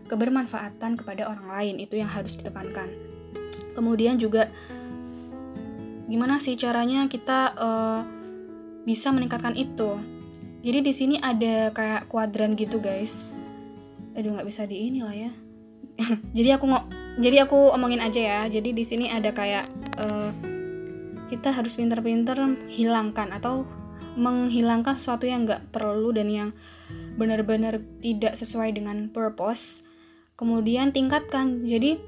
kebermanfaatan 0.07 0.99
kepada 0.99 1.29
orang 1.29 1.49
lain 1.49 1.77
itu 1.83 1.99
yang 1.99 2.11
harus 2.11 2.35
ditekankan. 2.39 2.91
Kemudian 3.73 4.21
juga 4.21 4.53
gimana 6.07 6.37
sih 6.37 6.59
caranya 6.61 7.09
kita 7.09 7.41
uh, 7.57 8.01
bisa 8.85 9.15
meningkatkan 9.15 9.57
itu? 9.57 9.97
Jadi 10.63 10.79
di 10.85 10.93
sini 10.95 11.17
ada 11.19 11.75
kayak 11.75 12.07
kuadran 12.07 12.55
gitu 12.55 12.79
guys. 12.79 13.35
Aduh 14.15 14.37
nggak 14.37 14.47
bisa 14.47 14.69
di 14.69 14.93
ini 14.93 15.01
lah 15.03 15.15
ya. 15.15 15.33
Jadi 16.37 16.49
aku 16.55 16.65
nggak 16.71 16.87
jadi 17.21 17.45
aku 17.45 17.77
omongin 17.77 18.01
aja 18.01 18.21
ya. 18.21 18.41
Jadi 18.49 18.73
di 18.73 18.85
sini 18.89 19.13
ada 19.13 19.37
kayak 19.37 19.69
uh, 20.01 20.33
kita 21.29 21.53
harus 21.53 21.77
pinter-pinter 21.77 22.37
hilangkan 22.73 23.29
atau 23.37 23.69
menghilangkan 24.17 24.97
sesuatu 24.97 25.29
yang 25.29 25.45
nggak 25.45 25.73
perlu 25.73 26.13
dan 26.13 26.29
yang 26.29 26.49
benar-benar 27.17 27.81
tidak 28.01 28.37
sesuai 28.37 28.77
dengan 28.77 29.09
purpose 29.13 29.85
kemudian 30.37 30.91
tingkatkan. 30.91 31.65
Jadi 31.65 31.99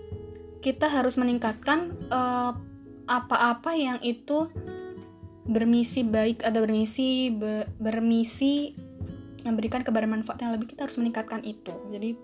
kita 0.65 0.89
harus 0.89 1.17
meningkatkan 1.21 1.93
eh, 2.09 2.53
apa-apa 3.05 3.77
yang 3.77 4.01
itu 4.01 4.49
bermisi 5.45 6.01
baik 6.01 6.41
atau 6.41 6.65
bermisi 6.65 7.29
be, 7.29 7.69
bermisi 7.77 8.73
memberikan 9.45 9.85
kebermanfaatan 9.85 10.49
yang 10.49 10.55
lebih 10.57 10.73
kita 10.73 10.89
harus 10.89 10.97
meningkatkan 10.97 11.45
itu. 11.45 11.73
Jadi 11.93 12.17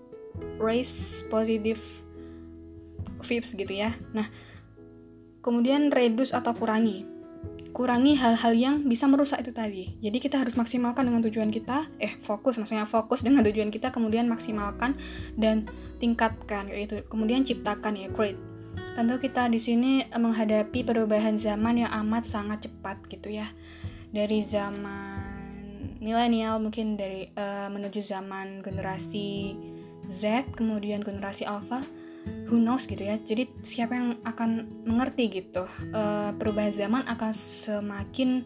raise 0.57 1.21
positive 1.29 1.81
vibes 3.21 3.53
gitu 3.53 3.69
ya. 3.69 3.93
Nah 4.17 4.25
Kemudian 5.41 5.89
reduce 5.89 6.37
atau 6.37 6.53
kurangi. 6.53 7.01
Kurangi 7.71 8.19
hal-hal 8.19 8.51
yang 8.51 8.75
bisa 8.83 9.07
merusak 9.07 9.47
itu 9.47 9.55
tadi. 9.55 9.95
Jadi 10.03 10.17
kita 10.19 10.35
harus 10.35 10.59
maksimalkan 10.59 11.07
dengan 11.07 11.23
tujuan 11.23 11.47
kita, 11.47 11.87
eh 12.03 12.19
fokus 12.19 12.59
maksudnya 12.59 12.83
fokus 12.83 13.23
dengan 13.23 13.47
tujuan 13.47 13.71
kita 13.71 13.95
kemudian 13.95 14.27
maksimalkan 14.27 14.99
dan 15.39 15.63
tingkatkan 16.03 16.67
yaitu 16.67 16.99
kemudian 17.07 17.47
ciptakan 17.47 17.95
ya 17.95 18.11
create. 18.11 18.39
Tentu 18.91 19.15
kita 19.23 19.47
di 19.47 19.55
sini 19.55 20.03
menghadapi 20.11 20.83
perubahan 20.83 21.39
zaman 21.39 21.87
yang 21.87 21.91
amat 22.03 22.27
sangat 22.27 22.67
cepat 22.67 22.99
gitu 23.07 23.31
ya. 23.31 23.47
Dari 24.11 24.43
zaman 24.43 25.31
milenial 26.03 26.59
mungkin 26.59 26.99
dari 26.99 27.31
uh, 27.37 27.71
menuju 27.71 28.03
zaman 28.03 28.59
generasi 28.59 29.55
Z 30.11 30.51
kemudian 30.57 31.05
generasi 31.05 31.47
alpha 31.47 31.85
who 32.51 32.59
knows 32.59 32.83
gitu 32.83 33.07
ya. 33.07 33.15
Jadi 33.15 33.47
siapa 33.63 33.95
yang 33.95 34.19
akan 34.27 34.83
mengerti 34.83 35.31
gitu 35.31 35.63
uh, 35.95 36.35
perubahan 36.35 36.75
zaman 36.75 37.07
akan 37.07 37.31
semakin 37.31 38.43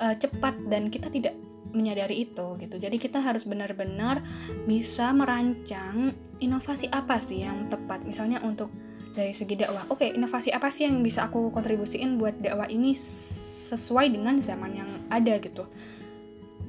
uh, 0.00 0.16
cepat 0.16 0.56
dan 0.72 0.88
kita 0.88 1.12
tidak 1.12 1.36
menyadari 1.76 2.24
itu 2.24 2.56
gitu. 2.56 2.80
Jadi 2.80 2.96
kita 2.96 3.20
harus 3.20 3.44
benar-benar 3.44 4.24
bisa 4.64 5.12
merancang 5.12 6.16
inovasi 6.40 6.88
apa 6.88 7.20
sih 7.20 7.44
yang 7.44 7.68
tepat. 7.68 8.08
Misalnya 8.08 8.40
untuk 8.40 8.72
dari 9.12 9.36
segi 9.36 9.60
dakwah. 9.60 9.84
Oke 9.92 10.08
okay, 10.08 10.16
inovasi 10.16 10.48
apa 10.48 10.72
sih 10.72 10.88
yang 10.88 11.04
bisa 11.04 11.28
aku 11.28 11.52
kontribusiin 11.52 12.16
buat 12.16 12.40
dakwah 12.40 12.68
ini 12.72 12.96
sesuai 12.96 14.08
dengan 14.08 14.40
zaman 14.40 14.72
yang 14.72 14.90
ada 15.12 15.36
gitu? 15.36 15.68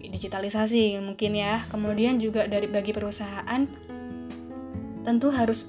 Digitalisasi 0.04 1.00
mungkin 1.00 1.32
ya. 1.40 1.64
Kemudian 1.72 2.20
juga 2.20 2.46
dari 2.46 2.68
bagi 2.68 2.92
perusahaan 2.92 3.64
tentu 5.04 5.28
harus 5.36 5.68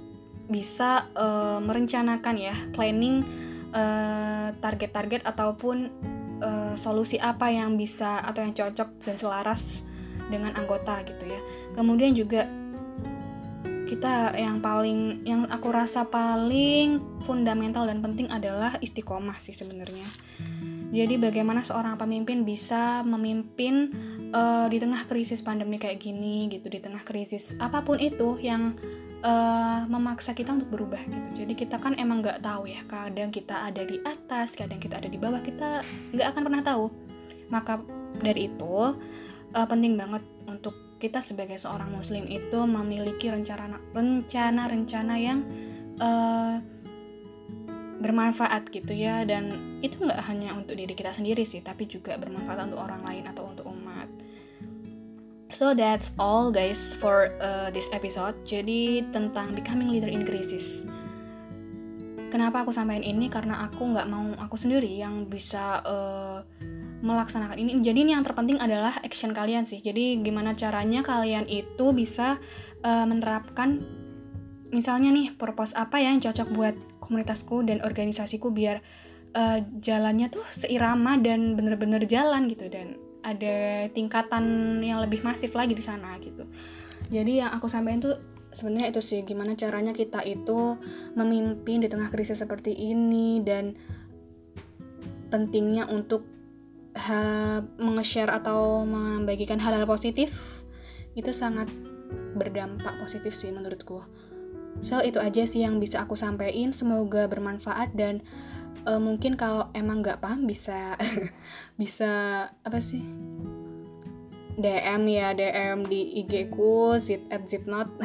bisa 0.48 1.08
uh, 1.16 1.58
merencanakan 1.60 2.36
ya 2.36 2.56
planning 2.76 3.24
eh, 3.74 4.48
target-target 4.60 5.26
uh, 5.26 5.34
ataupun 5.34 5.76
uh, 6.38 6.74
solusi 6.78 7.18
apa 7.18 7.50
yang 7.50 7.74
bisa 7.74 8.22
atau 8.22 8.44
yang 8.44 8.54
cocok 8.54 9.02
dan 9.02 9.16
selaras 9.18 9.82
dengan 10.28 10.54
anggota 10.54 11.00
gitu 11.08 11.26
ya. 11.26 11.40
Kemudian 11.74 12.14
juga 12.14 12.46
kita 13.84 14.32
yang 14.40 14.64
paling 14.64 15.26
yang 15.28 15.44
aku 15.50 15.68
rasa 15.68 16.08
paling 16.08 17.02
fundamental 17.22 17.84
dan 17.84 18.00
penting 18.00 18.32
adalah 18.32 18.80
istiqomah 18.80 19.36
sih 19.38 19.52
sebenarnya. 19.52 20.06
Jadi 20.94 21.18
bagaimana 21.18 21.66
seorang 21.66 21.98
pemimpin 21.98 22.46
bisa 22.46 23.02
memimpin 23.02 23.90
uh, 24.30 24.70
di 24.70 24.78
tengah 24.78 25.02
krisis 25.10 25.42
pandemi 25.42 25.82
kayak 25.82 25.98
gini 25.98 26.46
gitu, 26.46 26.70
di 26.70 26.78
tengah 26.78 27.02
krisis 27.02 27.58
apa 27.58 27.82
pun 27.82 27.98
itu 27.98 28.38
yang 28.38 28.78
uh, 29.24 29.88
memaksa 29.88 30.36
kita 30.36 30.52
untuk 30.52 30.70
berubah 30.70 31.00
gitu. 31.00 31.42
Jadi 31.44 31.52
kita 31.56 31.80
kan 31.80 31.96
emang 31.96 32.20
nggak 32.20 32.44
tahu 32.44 32.68
ya. 32.68 32.84
Kadang 32.84 33.32
kita 33.32 33.72
ada 33.72 33.82
di 33.82 33.98
atas, 34.04 34.52
kadang 34.52 34.78
kita 34.78 35.00
ada 35.00 35.08
di 35.08 35.16
bawah. 35.16 35.40
Kita 35.40 35.80
nggak 36.12 36.28
akan 36.36 36.42
pernah 36.44 36.62
tahu. 36.62 36.84
Maka 37.48 37.80
dari 38.20 38.52
itu 38.52 38.76
uh, 39.56 39.66
penting 39.66 39.96
banget 39.96 40.22
untuk 40.44 40.76
kita 41.00 41.20
sebagai 41.20 41.60
seorang 41.60 41.90
muslim 41.92 42.24
itu 42.28 42.56
memiliki 42.64 43.28
rencana 43.28 43.76
rencana-rencana 43.92 45.14
yang 45.20 45.44
uh, 46.00 46.56
bermanfaat 48.00 48.68
gitu 48.68 48.92
ya 48.92 49.24
dan 49.24 49.52
itu 49.80 50.00
nggak 50.00 50.20
hanya 50.28 50.52
untuk 50.52 50.76
diri 50.76 50.92
kita 50.92 51.14
sendiri 51.14 51.46
sih 51.46 51.64
tapi 51.64 51.88
juga 51.88 52.20
bermanfaat 52.20 52.68
untuk 52.68 52.80
orang 52.84 53.00
lain 53.00 53.24
atau 53.28 53.48
untuk 53.48 53.64
So 55.54 55.70
that's 55.70 56.10
all 56.18 56.50
guys 56.50 56.98
for 56.98 57.30
uh, 57.38 57.70
this 57.70 57.86
episode. 57.94 58.34
Jadi 58.42 59.06
tentang 59.14 59.54
becoming 59.54 59.86
leader 59.94 60.10
in 60.10 60.26
crisis. 60.26 60.82
kenapa 62.34 62.66
aku 62.66 62.74
sampaikan 62.74 63.06
ini 63.06 63.30
karena 63.30 63.62
aku 63.62 63.94
nggak 63.94 64.10
mau 64.10 64.34
aku 64.42 64.58
sendiri 64.58 64.90
yang 64.90 65.30
bisa 65.30 65.78
uh, 65.86 66.42
melaksanakan 66.98 67.54
ini 67.54 67.78
jadi 67.78 67.94
ini 68.02 68.10
yang 68.10 68.26
terpenting 68.26 68.58
adalah 68.58 68.98
action 69.06 69.30
kalian 69.30 69.62
sih 69.62 69.78
jadi 69.78 70.18
gimana 70.18 70.58
caranya 70.58 71.06
kalian 71.06 71.46
itu 71.46 71.94
bisa 71.94 72.42
uh, 72.82 73.06
menerapkan 73.06 73.86
misalnya 74.74 75.14
nih 75.14 75.30
purpose 75.38 75.70
apa 75.78 76.02
ya 76.02 76.10
yang 76.10 76.26
cocok 76.26 76.48
buat 76.50 76.74
komunitasku 76.98 77.62
dan 77.62 77.78
organisasiku 77.86 78.50
biar 78.50 78.82
uh, 79.38 79.62
jalannya 79.78 80.26
tuh 80.26 80.42
seirama 80.50 81.14
dan 81.22 81.54
bener-bener 81.54 82.02
jalan 82.02 82.50
gitu 82.50 82.66
dan 82.66 82.98
ada 83.24 83.88
tingkatan 83.90 84.78
yang 84.84 85.00
lebih 85.00 85.24
masif 85.24 85.56
lagi 85.56 85.72
di 85.72 85.80
sana 85.80 86.20
gitu 86.20 86.44
jadi 87.08 87.48
yang 87.48 87.50
aku 87.56 87.66
sampaikan 87.66 88.04
tuh 88.04 88.16
sebenarnya 88.54 88.94
itu 88.94 89.00
sih 89.02 89.20
gimana 89.26 89.58
caranya 89.58 89.90
kita 89.90 90.22
itu 90.22 90.78
memimpin 91.18 91.82
di 91.82 91.88
tengah 91.90 92.12
krisis 92.12 92.38
seperti 92.38 92.70
ini 92.70 93.42
dan 93.42 93.74
pentingnya 95.32 95.90
untuk 95.90 96.34
menge-share 97.82 98.30
atau 98.30 98.86
membagikan 98.86 99.58
hal-hal 99.58 99.82
positif 99.82 100.62
itu 101.18 101.34
sangat 101.34 101.66
berdampak 102.38 102.94
positif 103.02 103.34
sih 103.34 103.50
menurutku. 103.50 104.06
So 104.82 105.02
itu 105.02 105.18
aja 105.18 105.42
sih 105.46 105.62
yang 105.66 105.82
bisa 105.82 106.02
aku 106.06 106.14
sampaikan. 106.14 106.70
Semoga 106.70 107.26
bermanfaat 107.26 107.94
dan 107.98 108.22
uh, 108.82 109.00
mungkin 109.00 109.38
kalau 109.38 109.70
emang 109.72 110.02
nggak 110.02 110.18
paham 110.18 110.44
bisa 110.44 110.98
bisa 111.80 112.10
apa 112.50 112.78
sih? 112.82 113.02
DM 114.54 115.02
ya 115.10 115.34
DM 115.34 115.82
di 115.86 116.22
IG 116.22 116.50
ku 116.50 116.94
zit 116.98 117.26
at 117.30 117.46
zitnot. 117.46 117.90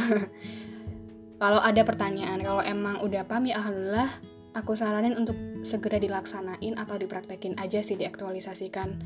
Kalau 1.40 1.64
ada 1.64 1.88
pertanyaan 1.88 2.44
kalau 2.44 2.60
emang 2.60 3.00
udah 3.00 3.24
paham 3.24 3.48
ya 3.48 3.64
alhamdulillah 3.64 4.12
aku 4.52 4.76
saranin 4.76 5.16
untuk 5.16 5.40
segera 5.64 5.96
dilaksanain 5.96 6.76
atau 6.76 7.00
dipraktekin 7.00 7.56
aja 7.56 7.80
sih 7.80 7.96
diaktualisasikan 7.96 9.00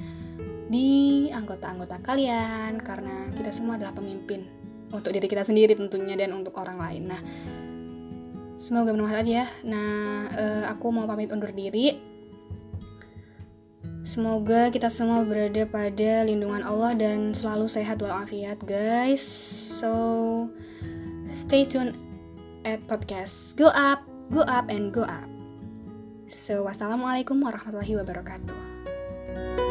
di 0.65 1.29
anggota-anggota 1.29 2.01
kalian. 2.01 2.81
Karena 2.81 3.29
kita 3.37 3.53
semua 3.53 3.77
adalah 3.77 3.93
pemimpin 3.93 4.49
untuk 4.89 5.13
diri 5.13 5.29
kita 5.29 5.45
sendiri 5.45 5.77
tentunya 5.77 6.17
dan 6.17 6.33
untuk 6.33 6.57
orang 6.57 6.81
lain. 6.81 7.03
Nah 7.05 7.21
semoga 8.55 8.93
bermanfaat 8.93 9.27
ya 9.27 9.45
nah 9.65 10.29
uh, 10.33 10.63
aku 10.71 10.89
mau 10.93 11.05
pamit 11.09 11.29
undur 11.29 11.51
diri 11.51 12.13
Semoga 14.03 14.67
kita 14.67 14.91
semua 14.91 15.23
berada 15.23 15.63
pada 15.63 16.27
lindungan 16.27 16.59
Allah 16.59 16.91
dan 16.91 17.31
selalu 17.31 17.71
sehat 17.71 18.03
walafiat 18.03 18.59
guys. 18.67 19.23
So 19.79 20.51
stay 21.31 21.63
tuned 21.63 21.95
at 22.67 22.83
podcast 22.83 23.55
Go 23.55 23.71
Up, 23.71 24.03
Go 24.27 24.43
Up 24.43 24.67
and 24.67 24.91
Go 24.91 25.07
Up. 25.07 25.31
So 26.27 26.67
wassalamualaikum 26.67 27.39
warahmatullahi 27.39 27.95
wabarakatuh. 28.03 29.62